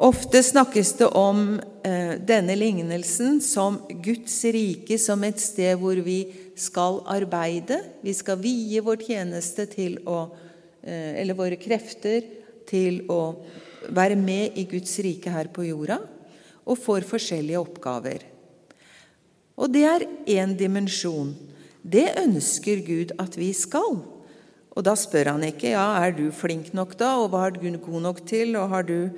Ofte 0.00 0.40
snakkes 0.40 0.94
det 0.96 1.06
om 1.12 1.58
eh, 1.84 2.14
denne 2.24 2.54
lignelsen 2.56 3.36
som 3.44 3.74
Guds 4.00 4.38
rike 4.48 4.96
som 4.96 5.20
et 5.28 5.40
sted 5.42 5.74
hvor 5.76 5.98
vi 6.00 6.22
skal 6.56 7.02
arbeide. 7.04 7.82
Vi 8.00 8.14
skal 8.16 8.38
vie 8.40 8.80
vår 8.80 9.02
tjeneste 9.04 9.66
til 9.68 9.98
å 10.08 10.22
eh, 10.80 11.20
Eller 11.20 11.36
våre 11.36 11.58
krefter 11.60 12.24
til 12.70 13.02
å 13.12 13.44
være 13.92 14.16
med 14.16 14.56
i 14.56 14.64
Guds 14.70 14.94
rike 15.04 15.34
her 15.34 15.50
på 15.52 15.66
jorda, 15.66 15.98
og 16.64 16.80
får 16.80 17.04
forskjellige 17.04 17.60
oppgaver. 17.60 18.24
Og 19.60 19.68
det 19.68 19.84
er 19.84 20.06
én 20.32 20.56
dimensjon. 20.56 21.34
Det 21.82 22.06
ønsker 22.22 22.80
Gud 22.86 23.12
at 23.20 23.36
vi 23.36 23.50
skal. 23.52 24.00
Og 24.70 24.86
da 24.86 24.96
spør 24.96 25.34
han 25.34 25.44
ikke 25.44 25.74
ja, 25.74 25.84
er 26.00 26.16
du 26.16 26.30
flink 26.32 26.72
nok 26.72 26.96
da, 26.96 27.18
og 27.20 27.34
hva 27.34 27.50
er 27.50 27.58
du 27.58 27.68
god 27.84 28.06
nok 28.08 28.24
til, 28.24 28.56
og 28.56 28.72
har 28.72 28.88
du 28.88 29.10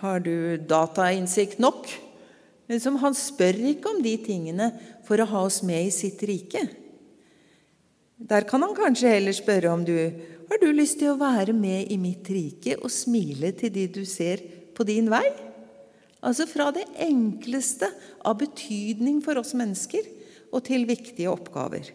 har 0.00 0.22
du 0.24 0.56
datainnsikt 0.56 1.60
nok? 1.62 1.88
Liksom, 2.70 3.00
han 3.02 3.16
spør 3.16 3.58
ikke 3.72 3.90
om 3.90 4.02
de 4.04 4.14
tingene 4.22 4.70
for 5.06 5.20
å 5.20 5.28
ha 5.32 5.44
oss 5.46 5.60
med 5.66 5.88
i 5.88 5.94
sitt 5.94 6.22
rike. 6.28 6.62
Der 8.20 8.44
kan 8.48 8.62
han 8.62 8.76
kanskje 8.76 9.14
heller 9.14 9.34
spørre 9.34 9.72
om 9.72 9.84
du 9.86 9.96
har 10.50 10.58
du 10.58 10.66
lyst 10.74 10.98
til 10.98 11.12
å 11.12 11.20
være 11.20 11.54
med 11.54 11.92
i 11.94 11.96
mitt 12.00 12.26
rike 12.26 12.74
og 12.80 12.90
smile 12.90 13.52
til 13.54 13.70
de 13.74 13.86
du 14.00 14.02
ser 14.08 14.42
på 14.74 14.86
din 14.88 15.06
vei. 15.12 15.28
Altså 16.26 16.44
fra 16.50 16.68
det 16.74 16.88
enkleste 17.00 17.86
av 18.26 18.40
betydning 18.42 19.20
for 19.24 19.38
oss 19.40 19.54
mennesker 19.56 20.04
og 20.50 20.64
til 20.66 20.88
viktige 20.88 21.30
oppgaver. 21.30 21.92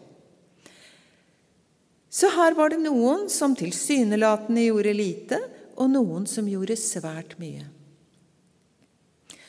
Så 2.08 2.32
her 2.32 2.56
var 2.56 2.72
det 2.72 2.80
noen 2.80 3.26
som 3.28 3.52
tilsynelatende 3.58 4.64
gjorde 4.70 4.96
lite, 4.96 5.40
og 5.76 5.90
noen 5.92 6.24
som 6.24 6.46
gjorde 6.48 6.78
svært 6.80 7.34
mye. 7.36 7.66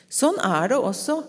Sånn 0.08 0.38
er 0.40 0.72
det 0.72 0.78
også 0.80 1.20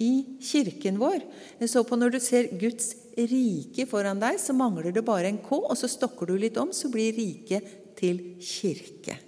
i 0.00 0.38
kirken 0.42 0.98
vår. 1.00 1.20
Jeg 1.60 1.70
så 1.72 1.82
på 1.84 1.98
Når 1.98 2.14
du 2.14 2.20
ser 2.22 2.48
Guds 2.60 2.94
rike 3.18 3.84
foran 3.90 4.20
deg, 4.22 4.38
så 4.40 4.54
mangler 4.56 4.94
det 4.94 5.04
bare 5.04 5.28
en 5.28 5.40
K, 5.42 5.58
og 5.60 5.76
så 5.76 5.90
stokker 5.90 6.30
du 6.30 6.38
litt 6.40 6.56
om, 6.60 6.72
så 6.72 6.88
blir 6.92 7.12
riket 7.16 7.96
til 7.98 8.22
kirke. 8.40 9.18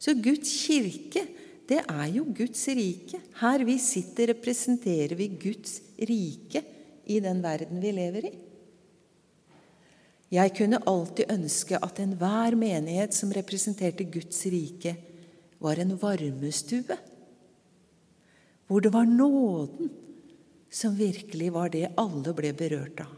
Så 0.00 0.14
Guds 0.16 0.48
kirke, 0.64 1.26
det 1.68 1.82
er 1.84 2.06
jo 2.14 2.24
Guds 2.24 2.62
rike. 2.72 3.20
Her 3.42 3.64
vi 3.66 3.76
sitter, 3.82 4.32
representerer 4.32 5.12
vi 5.18 5.28
Guds 5.42 5.80
rike 5.98 6.64
i 7.10 7.20
den 7.20 7.42
verden 7.44 7.82
vi 7.82 7.92
lever 7.94 8.30
i. 8.30 8.32
Jeg 10.30 10.54
kunne 10.54 10.78
alltid 10.86 11.30
ønske 11.34 11.78
at 11.82 11.98
enhver 12.00 12.54
menighet 12.58 13.14
som 13.16 13.32
representerte 13.34 14.06
Guds 14.06 14.44
rike, 14.46 14.94
var 15.60 15.76
en 15.82 15.92
varmestue 15.98 16.96
hvor 18.70 18.84
det 18.84 18.92
var 18.94 19.08
nåden 19.08 19.90
som 20.70 20.94
virkelig 20.94 21.48
var 21.52 21.72
det 21.74 21.88
alle 21.98 22.34
ble 22.38 22.52
berørt 22.54 23.00
av. 23.02 23.16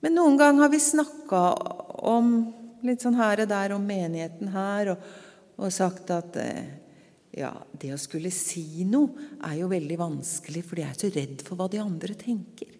Men 0.00 0.14
noen 0.16 0.38
ganger 0.40 0.64
har 0.64 0.72
vi 0.72 0.80
snakka 0.80 1.42
om 2.08 2.30
litt 2.86 3.04
sånn 3.04 3.18
her 3.18 3.42
og 3.44 3.50
der 3.50 3.74
om 3.76 3.84
menigheten 3.84 4.48
her, 4.54 4.94
og, 4.94 5.04
og 5.58 5.74
sagt 5.74 6.08
at 6.14 6.38
eh, 6.40 6.70
ja, 7.36 7.52
det 7.76 7.92
å 7.92 8.00
skulle 8.00 8.32
si 8.32 8.86
noe 8.88 9.28
er 9.44 9.58
jo 9.60 9.68
veldig 9.68 9.98
vanskelig, 10.00 10.64
for 10.64 10.80
jeg 10.80 10.88
er 10.88 11.00
så 11.02 11.12
redd 11.12 11.44
for 11.44 11.58
hva 11.58 11.68
de 11.68 11.82
andre 11.82 12.16
tenker. 12.16 12.77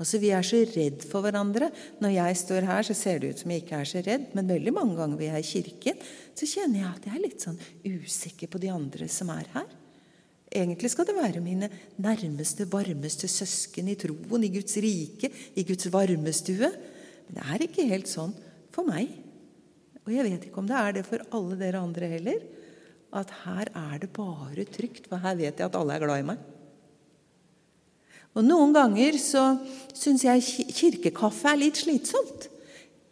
Altså, 0.00 0.18
Vi 0.18 0.30
er 0.32 0.46
så 0.46 0.62
redd 0.64 1.04
for 1.04 1.20
hverandre. 1.20 1.68
Når 2.00 2.14
jeg 2.14 2.38
står 2.40 2.64
her, 2.64 2.86
så 2.88 2.96
ser 2.96 3.20
det 3.20 3.34
ut 3.34 3.42
som 3.42 3.52
jeg 3.52 3.62
ikke 3.62 3.80
er 3.82 3.88
så 3.90 4.00
redd, 4.06 4.30
men 4.34 4.48
veldig 4.48 4.72
mange 4.72 4.96
ganger 4.96 5.20
vi 5.20 5.28
er 5.28 5.42
i 5.42 5.44
kirken, 5.44 6.00
så 6.32 6.48
kjenner 6.48 6.80
jeg 6.80 6.88
at 6.94 7.08
jeg 7.08 7.18
er 7.18 7.24
litt 7.26 7.44
sånn 7.44 7.60
usikker 7.84 8.48
på 8.48 8.60
de 8.62 8.70
andre 8.72 9.08
som 9.12 9.28
er 9.34 9.50
her. 9.52 9.68
Egentlig 10.50 10.90
skal 10.90 11.06
det 11.06 11.14
være 11.14 11.42
mine 11.44 11.68
nærmeste, 12.00 12.64
varmeste 12.66 13.28
søsken 13.30 13.90
i 13.92 13.98
troen, 14.00 14.42
i 14.42 14.50
Guds 14.50 14.78
rike, 14.82 15.30
i 15.54 15.66
Guds 15.68 15.86
varmestue. 15.92 16.70
Men 17.28 17.36
det 17.36 17.44
er 17.44 17.66
ikke 17.66 17.90
helt 17.92 18.10
sånn 18.10 18.32
for 18.74 18.88
meg. 18.88 19.12
Og 20.02 20.10
jeg 20.16 20.26
vet 20.26 20.48
ikke 20.48 20.62
om 20.64 20.70
det 20.70 20.80
er 20.80 20.96
det 20.96 21.04
for 21.06 21.22
alle 21.36 21.60
dere 21.60 21.84
andre 21.84 22.08
heller. 22.16 22.40
At 23.14 23.30
her 23.44 23.70
er 23.76 24.00
det 24.02 24.10
bare 24.16 24.64
trygt, 24.64 25.06
for 25.10 25.22
her 25.22 25.36
vet 25.38 25.60
jeg 25.60 25.68
at 25.68 25.78
alle 25.78 25.94
er 25.94 26.02
glad 26.02 26.24
i 26.24 26.26
meg. 26.32 26.42
Og 28.38 28.46
Noen 28.46 28.72
ganger 28.74 29.18
så 29.18 29.44
syns 29.96 30.24
jeg 30.26 30.70
kirkekaffe 30.76 31.50
er 31.50 31.60
litt 31.60 31.80
slitsomt. 31.80 32.46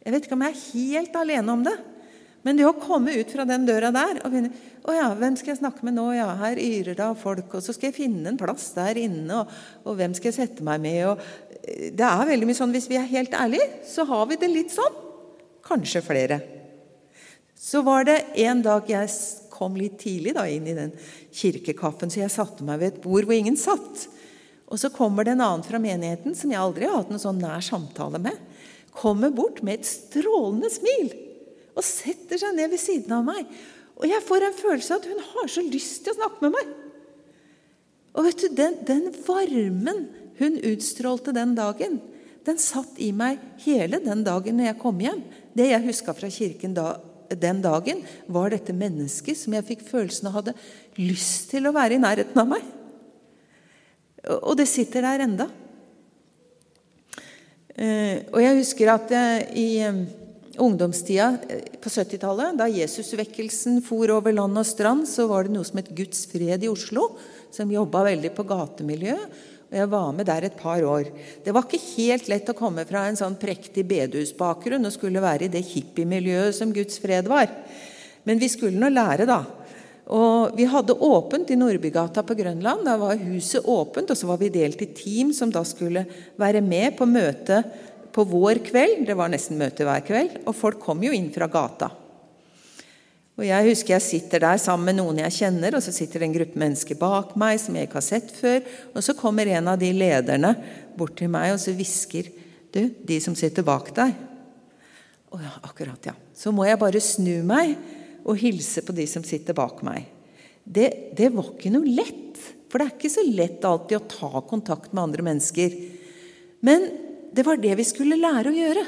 Jeg 0.04 0.14
vet 0.14 0.26
ikke 0.26 0.36
om 0.38 0.44
jeg 0.46 0.54
er 0.54 0.66
helt 0.72 1.16
alene 1.18 1.54
om 1.54 1.64
det. 1.66 1.74
Men 2.46 2.56
det 2.56 2.68
å 2.68 2.76
komme 2.78 3.16
ut 3.18 3.32
fra 3.34 3.44
den 3.48 3.66
døra 3.66 3.90
der 3.92 4.22
og 4.22 4.32
finne 4.32 4.52
å 4.88 4.94
ja, 4.94 5.08
hvem 5.18 5.34
skal 5.36 5.52
jeg 5.52 5.58
snakke 5.60 5.84
med 5.84 5.98
nå? 5.98 6.06
Ja, 6.16 6.30
her 6.40 6.56
yrer 6.62 6.94
det 6.96 7.04
av 7.04 7.18
folk. 7.20 7.50
Og 7.58 7.64
så 7.64 7.74
skal 7.76 7.90
jeg 7.90 7.98
finne 7.98 8.30
en 8.30 8.38
plass 8.40 8.70
der 8.72 8.96
inne. 9.02 9.42
Og, 9.42 9.50
og 9.84 9.98
hvem 9.98 10.14
skal 10.16 10.30
jeg 10.30 10.38
sette 10.38 10.64
meg 10.64 10.80
med? 10.80 11.02
Og, 11.10 11.20
eh, 11.60 11.90
det 11.92 12.06
er 12.06 12.30
veldig 12.30 12.48
mye 12.48 12.56
sånn, 12.56 12.72
Hvis 12.72 12.88
vi 12.88 12.96
er 12.96 13.10
helt 13.10 13.36
ærlige, 13.36 13.66
så 13.84 14.06
har 14.08 14.24
vi 14.30 14.38
det 14.40 14.48
litt 14.48 14.72
sånn. 14.72 14.96
Kanskje 15.66 16.00
flere. 16.06 16.40
Så 17.58 17.82
var 17.84 18.06
det 18.08 18.22
en 18.46 18.62
dag 18.64 18.88
jeg 18.88 19.12
kom 19.52 19.76
litt 19.76 19.98
tidlig 20.00 20.32
da 20.38 20.46
inn 20.48 20.70
i 20.70 20.76
den 20.78 20.94
kirkekaffen, 21.34 22.08
så 22.08 22.22
jeg 22.22 22.32
satte 22.32 22.64
meg 22.64 22.78
ved 22.80 22.94
et 22.94 23.02
bord 23.02 23.26
hvor 23.28 23.36
ingen 23.36 23.58
satt. 23.60 24.06
Og 24.68 24.80
så 24.80 24.90
kommer 24.92 25.24
det 25.24 25.34
en 25.34 25.44
annen 25.44 25.64
fra 25.64 25.80
menigheten 25.80 26.36
som 26.36 26.52
jeg 26.52 26.60
aldri 26.60 26.88
har 26.88 27.00
hatt 27.00 27.12
noen 27.12 27.22
sånn 27.22 27.40
nær 27.40 27.64
samtale 27.64 28.20
med. 28.20 28.36
Kommer 28.92 29.32
bort 29.32 29.62
med 29.64 29.80
et 29.80 29.88
strålende 29.88 30.70
smil 30.72 31.12
og 31.78 31.86
setter 31.86 32.40
seg 32.40 32.56
ned 32.56 32.72
ved 32.72 32.82
siden 32.82 33.14
av 33.14 33.24
meg. 33.24 33.46
Og 33.98 34.06
jeg 34.10 34.24
får 34.26 34.44
en 34.44 34.58
følelse 34.58 34.94
av 34.94 35.00
at 35.00 35.10
hun 35.10 35.24
har 35.32 35.50
så 35.50 35.64
lyst 35.64 36.02
til 36.04 36.14
å 36.14 36.18
snakke 36.18 36.44
med 36.44 36.54
meg. 36.58 36.70
Og 38.18 38.26
vet 38.26 38.42
du, 38.42 38.48
den, 38.58 38.78
den 38.86 39.10
varmen 39.26 40.06
hun 40.38 40.58
utstrålte 40.70 41.34
den 41.34 41.54
dagen, 41.58 41.98
den 42.46 42.60
satt 42.62 42.98
i 43.02 43.10
meg 43.14 43.40
hele 43.64 44.00
den 44.02 44.22
dagen 44.26 44.58
når 44.58 44.70
jeg 44.70 44.80
kom 44.80 45.00
hjem. 45.02 45.20
Det 45.54 45.68
jeg 45.68 45.84
huska 45.86 46.14
fra 46.16 46.30
kirken 46.32 46.74
da, 46.76 46.96
den 47.28 47.60
dagen, 47.62 48.02
var 48.26 48.54
dette 48.54 48.74
mennesket 48.74 49.38
som 49.38 49.54
jeg 49.54 49.66
fikk 49.68 49.86
følelsen 49.90 50.30
av 50.30 50.38
hadde 50.38 50.56
lyst 50.98 51.50
til 51.52 51.68
å 51.68 51.74
være 51.76 51.98
i 51.98 52.02
nærheten 52.02 52.42
av 52.42 52.50
meg. 52.56 52.74
Og 54.26 54.56
det 54.58 54.66
sitter 54.70 55.04
der 55.06 55.24
enda. 55.28 55.48
Eh, 57.78 58.24
og 58.34 58.40
jeg 58.42 58.58
husker 58.58 58.90
at 58.90 59.12
i 59.54 59.68
eh, 59.86 60.00
ungdomstida 60.58 61.28
eh, 61.48 61.76
på 61.78 61.90
70-tallet, 61.92 62.56
da 62.58 62.66
Jesusvekkelsen 62.70 63.78
for 63.86 64.10
over 64.10 64.34
land 64.34 64.58
og 64.58 64.66
strand, 64.66 65.06
så 65.06 65.28
var 65.30 65.46
det 65.46 65.54
noe 65.54 65.66
som 65.66 65.78
het 65.80 65.92
Guds 65.94 66.24
fred 66.30 66.64
i 66.66 66.70
Oslo, 66.70 67.12
som 67.54 67.70
jobba 67.70 68.02
veldig 68.10 68.32
på 68.34 68.46
gatemiljø. 68.48 69.14
Og 69.68 69.76
jeg 69.76 69.90
var 69.92 70.10
med 70.16 70.26
der 70.26 70.48
et 70.48 70.56
par 70.58 70.82
år. 70.82 71.10
Det 71.44 71.52
var 71.54 71.66
ikke 71.66 71.84
helt 71.98 72.28
lett 72.32 72.50
å 72.50 72.56
komme 72.56 72.86
fra 72.88 73.04
en 73.06 73.18
sånn 73.20 73.36
prektig 73.40 73.84
bedehusbakgrunn 73.88 74.88
og 74.88 74.94
skulle 74.94 75.22
være 75.22 75.46
i 75.46 75.52
det 75.52 75.62
hippiemiljøet 75.74 76.56
som 76.56 76.72
Guds 76.74 76.98
fred 77.02 77.28
var. 77.28 77.52
Men 78.24 78.40
vi 78.40 78.48
skulle 78.50 78.80
nå 78.80 78.90
lære, 78.90 79.28
da. 79.28 79.42
Og 80.08 80.56
Vi 80.56 80.64
hadde 80.64 80.96
åpent 80.96 81.50
i 81.52 81.56
Nordbygata 81.58 82.22
på 82.24 82.36
Grønland. 82.38 82.86
Da 82.86 82.96
var 82.96 83.20
huset 83.20 83.64
åpent, 83.68 84.10
og 84.10 84.16
så 84.16 84.28
var 84.30 84.40
vi 84.40 84.48
delt 84.52 84.80
i 84.80 84.88
team 84.96 85.34
som 85.36 85.52
da 85.52 85.60
skulle 85.68 86.06
være 86.40 86.62
med 86.64 86.96
på 86.96 87.06
møte 87.08 87.60
på 88.12 88.24
vår 88.24 88.62
kveld. 88.64 89.04
Det 89.06 89.16
var 89.18 89.28
nesten 89.28 89.60
møte 89.60 89.84
hver 89.84 90.04
kveld. 90.06 90.38
Og 90.48 90.56
folk 90.56 90.80
kom 90.80 91.02
jo 91.04 91.12
inn 91.12 91.28
fra 91.34 91.50
gata. 91.52 91.90
Og 93.38 93.44
Jeg 93.46 93.68
husker 93.68 93.94
jeg 93.94 94.02
sitter 94.02 94.42
der 94.42 94.58
sammen 94.58 94.88
med 94.88 94.98
noen 94.98 95.20
jeg 95.22 95.36
kjenner, 95.36 95.76
og 95.76 95.84
så 95.84 95.92
sitter 95.94 96.18
det 96.18 96.26
en 96.26 96.34
gruppe 96.34 96.58
mennesker 96.58 96.98
bak 96.98 97.36
meg 97.38 97.60
som 97.62 97.76
jeg 97.78 97.86
ikke 97.86 98.00
har 98.00 98.08
sett 98.08 98.32
før. 98.34 98.64
Og 98.96 99.04
så 99.04 99.14
kommer 99.14 99.46
en 99.46 99.70
av 99.70 99.78
de 99.78 99.92
lederne 99.94 100.56
bort 100.98 101.14
til 101.20 101.30
meg 101.30 101.52
og 101.54 101.62
så 101.62 101.76
hvisker 101.76 102.32
Du, 102.68 102.82
de 102.84 103.16
som 103.16 103.32
sitter 103.32 103.64
bak 103.64 103.86
deg 103.96 104.10
Å 105.32 105.38
ja, 105.40 105.54
akkurat, 105.64 106.02
ja. 106.04 106.12
Så 106.36 106.50
må 106.52 106.66
jeg 106.66 106.76
bare 106.76 107.00
snu 107.00 107.40
meg 107.48 107.78
og 108.28 108.38
hilse 108.40 108.84
på 108.84 108.94
de 108.96 109.06
som 109.08 109.24
sitter 109.24 109.56
bak 109.56 109.80
meg. 109.86 110.06
Det, 110.64 111.16
det 111.16 111.30
var 111.32 111.54
ikke 111.54 111.72
noe 111.72 111.88
lett. 111.88 112.36
For 112.68 112.80
det 112.80 112.86
er 112.86 112.96
ikke 112.98 113.12
så 113.12 113.24
lett 113.24 113.64
alltid 113.64 113.96
å 113.96 114.08
ta 114.12 114.42
kontakt 114.44 114.92
med 114.92 115.06
andre 115.06 115.24
mennesker. 115.30 115.76
Men 116.60 116.84
det 117.32 117.44
var 117.46 117.60
det 117.60 117.78
vi 117.78 117.86
skulle 117.88 118.18
lære 118.20 118.52
å 118.52 118.58
gjøre. 118.58 118.84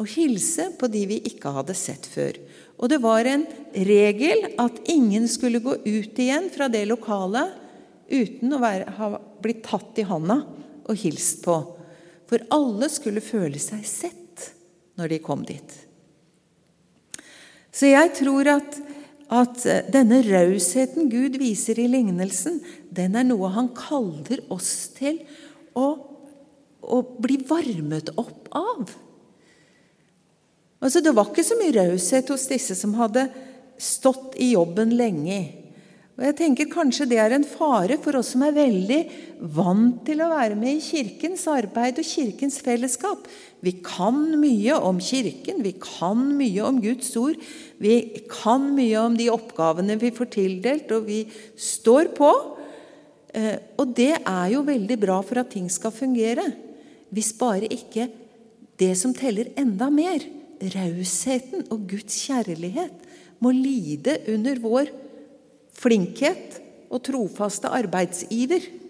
Å 0.00 0.06
hilse 0.08 0.70
på 0.80 0.88
de 0.88 1.02
vi 1.10 1.18
ikke 1.28 1.52
hadde 1.52 1.76
sett 1.76 2.08
før. 2.08 2.38
Og 2.80 2.88
det 2.88 3.02
var 3.04 3.28
en 3.28 3.44
regel 3.76 4.48
at 4.60 4.80
ingen 4.90 5.28
skulle 5.28 5.60
gå 5.62 5.76
ut 5.84 6.22
igjen 6.24 6.48
fra 6.54 6.70
det 6.72 6.86
lokalet 6.88 7.58
uten 8.12 8.56
å 8.56 8.60
være, 8.60 8.96
ha 8.96 9.12
blitt 9.44 9.62
tatt 9.68 10.00
i 10.00 10.08
hånda 10.08 10.40
og 10.88 10.98
hilst 11.04 11.44
på. 11.44 11.60
For 12.28 12.44
alle 12.52 12.88
skulle 12.92 13.24
føle 13.24 13.60
seg 13.60 13.84
sett 13.88 14.48
når 14.96 15.12
de 15.12 15.24
kom 15.24 15.44
dit. 15.46 15.76
Så 17.72 17.88
jeg 17.88 18.12
tror 18.18 18.50
at, 18.52 18.78
at 19.32 19.66
denne 19.92 20.20
rausheten 20.26 21.08
Gud 21.12 21.38
viser 21.40 21.80
i 21.80 21.88
lignelsen, 21.88 22.60
den 22.92 23.16
er 23.16 23.24
noe 23.26 23.52
han 23.54 23.72
kaller 23.76 24.44
oss 24.52 24.90
til 24.98 25.22
å, 25.72 25.86
å 26.82 26.98
bli 27.16 27.40
varmet 27.48 28.12
opp 28.20 28.52
av. 28.52 28.92
Altså, 30.82 31.00
det 31.00 31.14
var 31.14 31.30
ikke 31.30 31.46
så 31.46 31.56
mye 31.60 31.74
raushet 31.78 32.30
hos 32.34 32.48
disse 32.50 32.76
som 32.76 32.96
hadde 32.98 33.28
stått 33.80 34.34
i 34.42 34.52
jobben 34.52 34.92
lenge. 34.98 35.40
Og 36.18 36.26
jeg 36.26 36.36
tenker 36.38 36.68
Kanskje 36.70 37.06
det 37.08 37.20
er 37.22 37.32
en 37.36 37.46
fare 37.46 37.96
for 38.02 38.18
oss 38.18 38.34
som 38.34 38.44
er 38.44 38.56
veldig 38.56 39.00
vant 39.56 40.02
til 40.06 40.20
å 40.22 40.30
være 40.32 40.58
med 40.58 40.76
i 40.76 40.84
Kirkens 40.84 41.46
arbeid 41.50 42.02
og 42.02 42.06
Kirkens 42.06 42.60
fellesskap. 42.62 43.24
Vi 43.62 43.76
kan 43.84 44.16
mye 44.40 44.74
om 44.82 44.98
Kirken, 44.98 45.60
vi 45.62 45.76
kan 45.78 46.24
mye 46.34 46.64
om 46.66 46.80
Guds 46.82 47.12
ord. 47.18 47.38
Vi 47.78 48.24
kan 48.30 48.64
mye 48.74 48.98
om 48.98 49.14
de 49.18 49.28
oppgavene 49.30 49.98
vi 50.00 50.10
får 50.14 50.32
tildelt, 50.34 50.90
og 50.90 51.06
vi 51.06 51.20
står 51.54 52.10
på. 52.16 52.32
Eh, 53.32 53.54
og 53.78 53.94
det 53.94 54.16
er 54.18 54.48
jo 54.56 54.64
veldig 54.66 54.98
bra 55.04 55.20
for 55.22 55.42
at 55.44 55.52
ting 55.54 55.70
skal 55.70 55.94
fungere. 55.94 56.48
Hvis 57.14 57.30
bare 57.38 57.70
ikke 57.70 58.08
det 58.82 58.92
som 58.98 59.14
teller 59.14 59.52
enda 59.60 59.88
mer, 59.94 60.26
rausheten 60.74 61.66
og 61.74 61.86
Guds 61.90 62.18
kjærlighet 62.26 63.08
må 63.42 63.50
lide 63.54 64.18
under 64.30 64.58
vår 64.62 64.90
flinkhet 65.74 66.58
og 66.92 67.02
trofaste 67.06 67.70
arbeidsiver. 67.70 68.81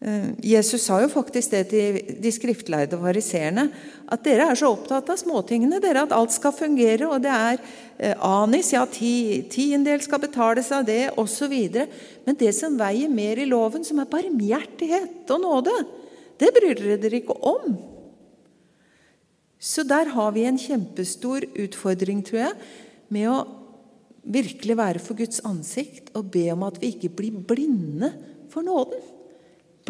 Eh, 0.00 0.30
Jesus 0.40 0.86
sa 0.86 0.96
jo 1.02 1.10
faktisk 1.12 1.52
det 1.52 1.66
til 1.68 1.98
de 2.24 2.30
skriftlærde 2.32 2.96
fariseerne, 3.02 3.66
at 4.08 4.22
dere 4.24 4.46
er 4.48 4.56
så 4.56 4.70
opptatt 4.72 5.12
av 5.12 5.18
småtingene, 5.20 5.80
dere 5.82 6.06
at 6.06 6.14
alt 6.16 6.32
skal 6.32 6.56
fungere, 6.56 7.04
og 7.04 7.20
det 7.20 7.34
er 7.34 7.60
eh, 7.98 8.14
anis, 8.24 8.72
ja, 8.72 8.86
ti, 8.88 9.44
tiendedel 9.52 10.00
skal 10.06 10.22
betales 10.24 10.72
av 10.72 10.88
det, 10.88 11.10
osv. 11.20 11.52
Men 12.24 12.40
det 12.40 12.54
som 12.56 12.80
veier 12.80 13.12
mer 13.12 13.42
i 13.42 13.48
loven, 13.50 13.84
som 13.84 14.00
er 14.00 14.08
barmhjertighet 14.08 15.28
og 15.36 15.44
nåde, 15.44 15.76
det 16.40 16.52
bryr 16.56 16.80
dere 16.80 16.98
dere 17.02 17.20
ikke 17.20 17.36
om. 17.44 17.76
Så 19.60 19.84
der 19.84 20.14
har 20.16 20.32
vi 20.32 20.48
en 20.48 20.56
kjempestor 20.56 21.44
utfordring, 21.60 22.24
tror 22.24 22.46
jeg, 22.46 22.56
med 23.12 23.28
å 23.28 23.38
virkelig 24.24 24.80
være 24.80 25.00
for 25.04 25.20
Guds 25.20 25.44
ansikt 25.44 26.08
og 26.16 26.32
be 26.32 26.46
om 26.54 26.64
at 26.64 26.80
vi 26.80 26.94
ikke 26.94 27.12
blir 27.20 27.36
blinde 27.44 28.14
for 28.48 28.64
nåden. 28.64 29.19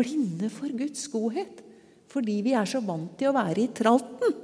Blinde 0.00 0.50
for 0.52 0.72
Guds 0.74 1.06
godhet. 1.12 1.62
Fordi 2.10 2.40
vi 2.42 2.56
er 2.58 2.66
så 2.66 2.82
vant 2.82 3.12
til 3.20 3.30
å 3.30 3.36
være 3.36 3.66
i 3.66 3.72
tralten. 3.76 4.34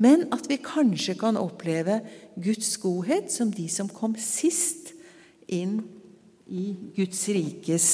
Men 0.00 0.24
at 0.32 0.46
vi 0.48 0.56
kanskje 0.64 1.18
kan 1.20 1.36
oppleve 1.36 1.98
Guds 2.40 2.72
godhet 2.80 3.28
som 3.34 3.50
de 3.52 3.66
som 3.68 3.90
kom 3.92 4.14
sist 4.16 4.94
inn 5.50 5.82
i 6.48 6.70
Guds 6.96 7.26
rikes 7.28 7.88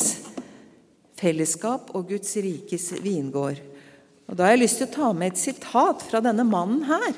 fellesskap 1.16 1.92
og 1.96 2.10
Guds 2.12 2.36
rikes 2.44 2.90
vingård. 3.02 3.60
Og 4.26 4.36
Da 4.36 4.46
har 4.46 4.56
jeg 4.56 4.64
lyst 4.64 4.80
til 4.82 4.88
å 4.88 4.96
ta 4.96 5.12
med 5.16 5.32
et 5.32 5.40
sitat 5.40 6.02
fra 6.04 6.20
denne 6.24 6.44
mannen 6.46 6.82
her. 6.88 7.14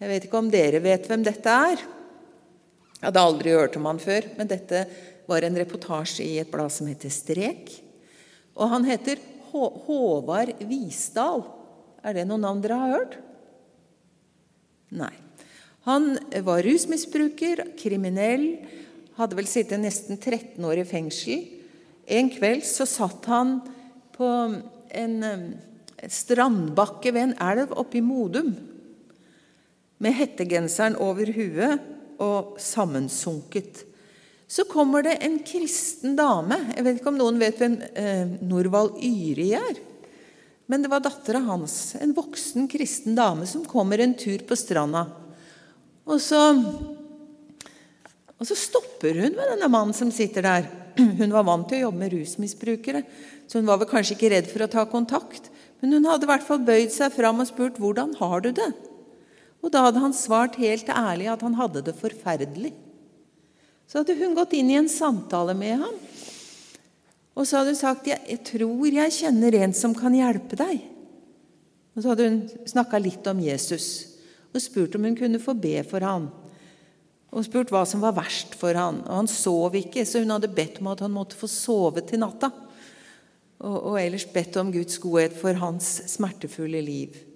Jeg 0.00 0.08
vet 0.08 0.26
ikke 0.26 0.40
om 0.40 0.50
dere 0.50 0.80
vet 0.80 1.06
hvem 1.08 1.24
dette 1.24 1.56
er. 1.70 1.82
Jeg 3.00 3.04
hadde 3.04 3.24
aldri 3.24 3.52
hørt 3.52 3.76
om 3.76 3.86
han 3.88 4.00
før, 4.00 4.26
men 4.36 4.48
dette 4.48 4.84
var 5.28 5.44
en 5.44 5.56
reportasje 5.60 6.24
i 6.24 6.38
et 6.40 6.50
blad 6.50 6.72
som 6.72 6.88
heter 6.88 7.12
Strek. 7.12 7.70
Og 8.60 8.68
han 8.68 8.84
heter 8.86 9.20
Håvard 9.50 10.52
Visdal. 10.68 11.42
Er 12.04 12.16
det 12.16 12.26
noen 12.28 12.44
navn 12.44 12.60
dere 12.64 12.78
har 12.80 12.94
hørt? 12.94 13.16
Nei. 14.92 15.12
Han 15.88 16.12
var 16.44 16.62
rusmisbruker, 16.66 17.62
kriminell, 17.80 18.60
hadde 19.16 19.36
vel 19.38 19.48
sittet 19.48 19.80
nesten 19.80 20.20
13 20.20 20.60
år 20.66 20.82
i 20.82 20.88
fengsel. 20.88 21.46
En 22.10 22.28
kveld 22.32 22.66
så 22.68 22.84
satt 22.88 23.26
han 23.30 23.58
på 24.16 24.28
en 25.00 25.16
strandbakke 26.10 27.12
ved 27.14 27.30
en 27.30 27.38
elv 27.44 27.72
oppe 27.80 28.00
i 28.00 28.04
Modum 28.04 28.52
med 30.00 30.16
hettegenseren 30.16 30.96
over 31.00 31.28
huet 31.36 31.84
og 32.20 32.56
sammensunket. 32.60 33.84
Så 34.50 34.64
kommer 34.66 35.04
det 35.06 35.20
en 35.22 35.38
kristen 35.46 36.16
dame. 36.18 36.56
Jeg 36.74 36.82
vet 36.82 36.98
ikke 36.98 37.12
om 37.12 37.18
noen 37.20 37.38
vet 37.38 37.60
hvem 37.60 37.76
eh, 37.94 38.32
Norvald 38.42 38.96
Yri 38.98 39.52
er. 39.54 39.78
Men 40.70 40.82
det 40.82 40.90
var 40.90 41.02
dattera 41.02 41.38
hans, 41.46 41.94
en 41.98 42.14
voksen 42.14 42.66
kristen 42.70 43.14
dame, 43.18 43.46
som 43.46 43.62
kommer 43.66 44.02
en 44.02 44.16
tur 44.18 44.42
på 44.46 44.58
stranda. 44.58 45.04
Og 46.06 46.18
så, 46.22 46.40
og 48.34 48.46
så 48.46 48.58
stopper 48.58 49.22
hun 49.22 49.38
med 49.38 49.52
denne 49.54 49.70
mannen 49.70 49.94
som 49.94 50.10
sitter 50.14 50.46
der. 50.46 50.68
Hun 51.20 51.30
var 51.30 51.46
vant 51.46 51.70
til 51.70 51.78
å 51.78 51.84
jobbe 51.86 52.02
med 52.02 52.14
rusmisbrukere, 52.16 53.04
så 53.46 53.60
hun 53.60 53.68
var 53.70 53.78
vel 53.80 53.88
kanskje 53.88 54.16
ikke 54.16 54.30
redd 54.34 54.48
for 54.50 54.66
å 54.66 54.70
ta 54.70 54.82
kontakt. 54.90 55.46
Men 55.80 55.94
hun 55.96 56.08
hadde 56.10 56.26
i 56.26 56.30
hvert 56.30 56.44
fall 56.46 56.58
bøyd 56.66 56.90
seg 56.92 57.14
fram 57.14 57.40
og 57.40 57.48
spurt 57.48 57.78
'Hvordan 57.78 58.16
har 58.18 58.42
du 58.42 58.50
det?' 58.58 58.74
Og 59.62 59.70
da 59.70 59.86
hadde 59.86 60.02
han 60.02 60.14
svart 60.14 60.58
helt 60.58 60.90
ærlig 60.90 61.30
at 61.30 61.42
han 61.46 61.54
hadde 61.54 61.82
det 61.86 61.94
forferdelig. 61.98 62.74
Så 63.90 63.98
hadde 63.98 64.14
hun 64.20 64.36
gått 64.38 64.52
inn 64.54 64.68
i 64.70 64.78
en 64.78 64.88
samtale 64.88 65.50
med 65.58 65.80
ham, 65.82 65.94
og 67.34 67.46
så 67.46 67.58
hadde 67.58 67.72
hun 67.72 67.80
sagt 67.80 68.06
'Jeg 68.06 68.38
tror 68.46 68.86
jeg 68.86 69.10
kjenner 69.10 69.54
en 69.54 69.72
som 69.74 69.94
kan 69.94 70.14
hjelpe 70.14 70.54
deg'. 70.56 70.82
Og 71.96 72.02
så 72.02 72.08
hadde 72.12 72.28
hun 72.28 72.66
snakka 72.66 72.98
litt 73.02 73.26
om 73.26 73.40
Jesus 73.40 74.06
og 74.54 74.62
spurt 74.62 74.94
om 74.94 75.04
hun 75.04 75.16
kunne 75.16 75.38
få 75.42 75.54
be 75.54 75.82
for 75.82 76.00
ham. 76.00 76.30
og 77.30 77.44
spurt 77.44 77.70
hva 77.70 77.84
som 77.86 78.00
var 78.00 78.12
verst 78.12 78.56
for 78.58 78.74
han. 78.74 79.04
Og 79.06 79.16
han 79.16 79.28
sov 79.28 79.76
ikke, 79.78 80.02
så 80.02 80.18
hun 80.18 80.30
hadde 80.30 80.48
bedt 80.50 80.80
om 80.80 80.88
at 80.90 80.98
han 80.98 81.12
måtte 81.14 81.36
få 81.38 81.46
sove 81.46 82.02
til 82.02 82.18
natta. 82.18 82.50
Og, 83.60 83.76
og 83.86 84.00
ellers 84.00 84.26
bedt 84.26 84.56
om 84.56 84.72
Guds 84.72 84.98
godhet 84.98 85.32
for 85.38 85.52
hans 85.52 86.02
smertefulle 86.10 86.80
liv. 86.82 87.29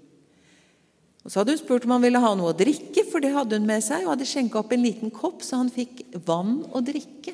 Og 1.25 1.33
Så 1.33 1.41
hadde 1.41 1.55
hun 1.55 1.62
spurt 1.62 1.87
om 1.87 1.95
han 1.97 2.05
ville 2.05 2.20
ha 2.20 2.35
noe 2.37 2.53
å 2.53 2.57
drikke, 2.57 3.07
for 3.09 3.25
det 3.25 3.33
hadde 3.33 3.57
hun 3.57 3.68
med 3.68 3.85
seg, 3.85 4.05
og 4.05 4.12
hadde 4.12 4.29
skjenka 4.29 4.61
opp 4.61 4.75
en 4.77 4.85
liten 4.85 5.12
kopp, 5.14 5.41
så 5.43 5.62
han 5.62 5.72
fikk 5.72 6.05
vann 6.27 6.59
å 6.68 6.85
drikke. 6.85 7.33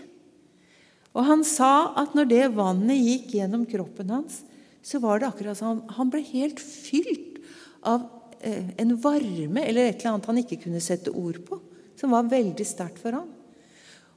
Og 1.10 1.26
han 1.26 1.42
sa 1.46 1.90
at 1.98 2.14
når 2.14 2.28
det 2.30 2.44
vannet 2.54 3.02
gikk 3.02 3.34
gjennom 3.40 3.66
kroppen 3.66 4.12
hans, 4.14 4.44
så 4.82 5.00
var 5.02 5.18
det 5.18 5.28
akkurat 5.28 5.58
som 5.58 5.82
han, 5.90 6.10
ble 6.12 6.22
helt 6.30 6.62
fylt 6.62 7.40
av 7.82 8.06
eh, 8.40 8.70
en 8.80 8.94
varme 9.02 9.64
eller 9.66 9.90
et 9.90 9.98
eller 9.98 10.14
annet 10.14 10.30
han 10.30 10.40
ikke 10.44 10.62
kunne 10.62 10.80
sette 10.84 11.10
ord 11.10 11.42
på 11.48 11.58
som 12.00 12.14
var 12.14 12.30
veldig 12.30 12.64
sterkt 12.64 13.02
for 13.02 13.12
ham. 13.18 13.28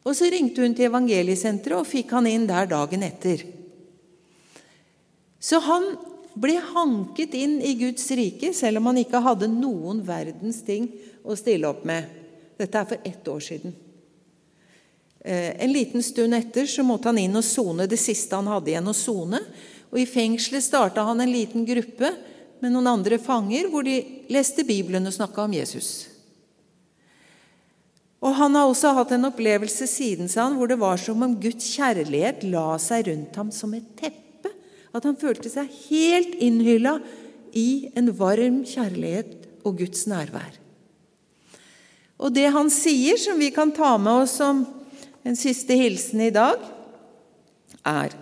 Og 0.04 0.16
Så 0.16 0.30
ringte 0.32 0.64
hun 0.64 0.76
til 0.76 0.90
evangeliesenteret 0.90 1.80
og 1.80 1.88
fikk 1.88 2.14
han 2.16 2.28
inn 2.30 2.48
der 2.48 2.68
dagen 2.70 3.04
etter. 3.04 3.44
Så 5.44 5.60
han 5.64 5.90
ble 6.34 6.58
hanket 6.74 7.34
inn 7.38 7.60
i 7.62 7.74
Guds 7.78 8.06
rike, 8.12 8.54
selv 8.54 8.82
om 8.82 8.92
han 8.92 9.02
ikke 9.04 9.22
hadde 9.24 9.50
noen 9.52 10.02
verdens 10.06 10.62
ting 10.66 10.90
å 11.24 11.38
stille 11.38 11.70
opp 11.70 11.84
med. 11.88 12.10
Dette 12.60 12.80
er 12.80 12.90
for 12.90 13.10
ett 13.10 13.28
år 13.28 13.44
siden. 13.44 13.76
Eh, 15.24 15.64
en 15.64 15.74
liten 15.74 16.04
stund 16.04 16.36
etter 16.36 16.66
så 16.68 16.84
måtte 16.84 17.12
han 17.12 17.22
inn 17.22 17.36
og 17.40 17.46
sone 17.48 17.88
det 17.88 18.00
siste 18.02 18.36
han 18.36 18.50
hadde 18.52 18.74
igjen 18.74 18.92
å 18.92 18.96
sone. 18.98 19.40
Og 19.94 20.02
I 20.02 20.10
fengselet 20.10 20.66
starta 20.66 21.06
han 21.08 21.22
en 21.22 21.32
liten 21.32 21.66
gruppe 21.68 22.10
med 22.64 22.74
noen 22.74 22.90
andre 22.96 23.20
fanger, 23.22 23.70
hvor 23.72 23.86
de 23.86 24.00
leste 24.32 24.66
Bibelen 24.68 25.08
og 25.08 25.16
snakka 25.16 25.46
om 25.46 25.54
Jesus. 25.56 25.92
Og 28.24 28.32
Han 28.40 28.56
har 28.56 28.70
også 28.70 28.94
hatt 28.96 29.12
en 29.12 29.28
opplevelse 29.28 29.88
siden 29.92 30.30
sa 30.32 30.48
han, 30.48 30.56
hvor 30.56 30.72
det 30.72 30.80
var 30.80 30.98
som 30.98 31.22
om 31.26 31.36
Guds 31.40 31.68
kjærlighet 31.76 32.46
la 32.48 32.78
seg 32.80 33.10
rundt 33.10 33.36
ham 33.36 33.52
som 33.52 33.74
et 33.76 33.90
teppe. 34.00 34.22
At 34.94 35.08
han 35.08 35.18
følte 35.20 35.50
seg 35.50 35.72
helt 35.90 36.36
innhylla 36.38 37.00
i 37.58 37.90
en 37.98 38.12
varm 38.18 38.62
kjærlighet 38.68 39.48
og 39.66 39.80
Guds 39.82 40.06
nærvær. 40.10 40.60
Og 42.24 42.34
det 42.34 42.48
han 42.54 42.70
sier, 42.72 43.18
som 43.20 43.40
vi 43.42 43.50
kan 43.54 43.74
ta 43.74 43.96
med 43.98 44.24
oss 44.26 44.38
som 44.40 44.64
en 45.24 45.40
siste 45.40 45.76
hilsen 45.80 46.28
i 46.28 46.34
dag, 46.34 46.62
er 47.84 48.20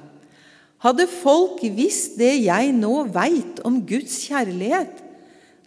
Hadde 0.82 1.06
folk 1.06 1.60
visst 1.78 2.16
det 2.18 2.32
jeg 2.42 2.72
nå 2.74 3.04
veit 3.14 3.60
om 3.68 3.76
Guds 3.86 4.16
kjærlighet, 4.26 4.96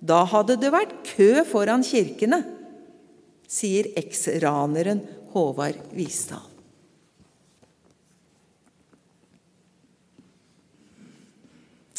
da 0.02 0.24
hadde 0.26 0.56
det 0.58 0.72
vært 0.74 0.96
kø 1.06 1.44
foran 1.46 1.86
kirkene 1.86 2.40
sier 3.54 3.92
eks-raneren 4.00 5.04
Håvard 5.34 5.78
Visdal. 5.94 6.53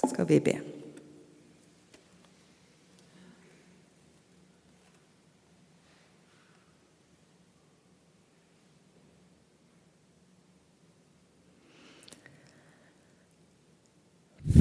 Skal 0.09 0.27
vi 0.29 0.39
be. 0.39 0.55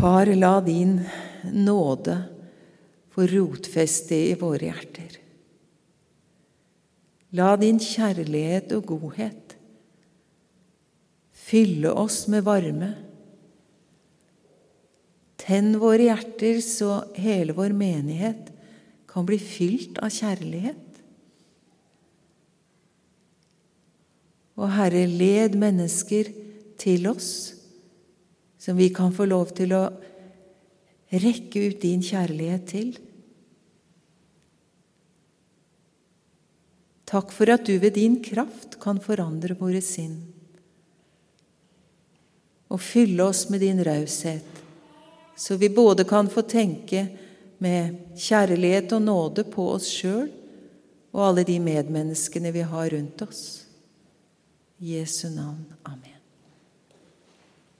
Far, 0.00 0.26
la 0.26 0.60
din 0.60 1.00
nåde 1.52 2.16
få 3.14 3.26
rotfeste 3.30 4.16
i 4.30 4.34
våre 4.34 4.66
hjerter. 4.66 5.20
La 7.34 7.54
din 7.58 7.78
kjærlighet 7.82 8.72
og 8.74 8.88
godhet 8.90 9.54
fylle 11.44 11.92
oss 11.92 12.24
med 12.30 12.44
varme. 12.46 12.90
Tenn 15.44 15.74
våre 15.80 16.08
hjerter 16.08 16.60
så 16.64 17.02
hele 17.20 17.52
vår 17.56 17.74
menighet 17.76 18.48
kan 19.10 19.26
bli 19.28 19.36
fylt 19.38 20.00
av 20.02 20.12
kjærlighet. 20.14 20.80
Og 24.54 24.70
Herre, 24.72 25.04
led 25.10 25.58
mennesker 25.58 26.30
til 26.80 27.08
oss, 27.10 27.30
som 28.58 28.78
vi 28.78 28.88
kan 28.94 29.12
få 29.12 29.26
lov 29.28 29.52
til 29.58 29.74
å 29.76 29.84
rekke 31.12 31.68
ut 31.68 31.82
din 31.82 32.02
kjærlighet 32.02 32.64
til. 32.70 32.94
Takk 37.04 37.34
for 37.34 37.52
at 37.52 37.66
du 37.68 37.76
ved 37.78 37.98
din 37.98 38.16
kraft 38.24 38.78
kan 38.82 39.02
forandre 39.02 39.58
våre 39.58 39.82
sinn 39.84 40.22
og 42.74 42.80
fylle 42.82 43.22
oss 43.22 43.44
med 43.52 43.60
din 43.62 43.78
raushet, 43.86 44.63
så 45.36 45.56
vi 45.56 45.68
både 45.68 46.04
kan 46.04 46.30
få 46.30 46.42
tenke 46.42 47.06
med 47.58 48.16
kjærlighet 48.16 48.92
og 48.92 49.02
nåde 49.02 49.44
på 49.50 49.68
oss 49.74 49.88
sjøl 49.90 50.30
og 51.14 51.22
alle 51.28 51.44
de 51.46 51.60
medmenneskene 51.62 52.52
vi 52.54 52.64
har 52.66 52.90
rundt 52.90 53.22
oss. 53.22 53.44
I 54.78 54.98
Jesu 54.98 55.28
navn. 55.30 55.64
Amen. 55.84 56.13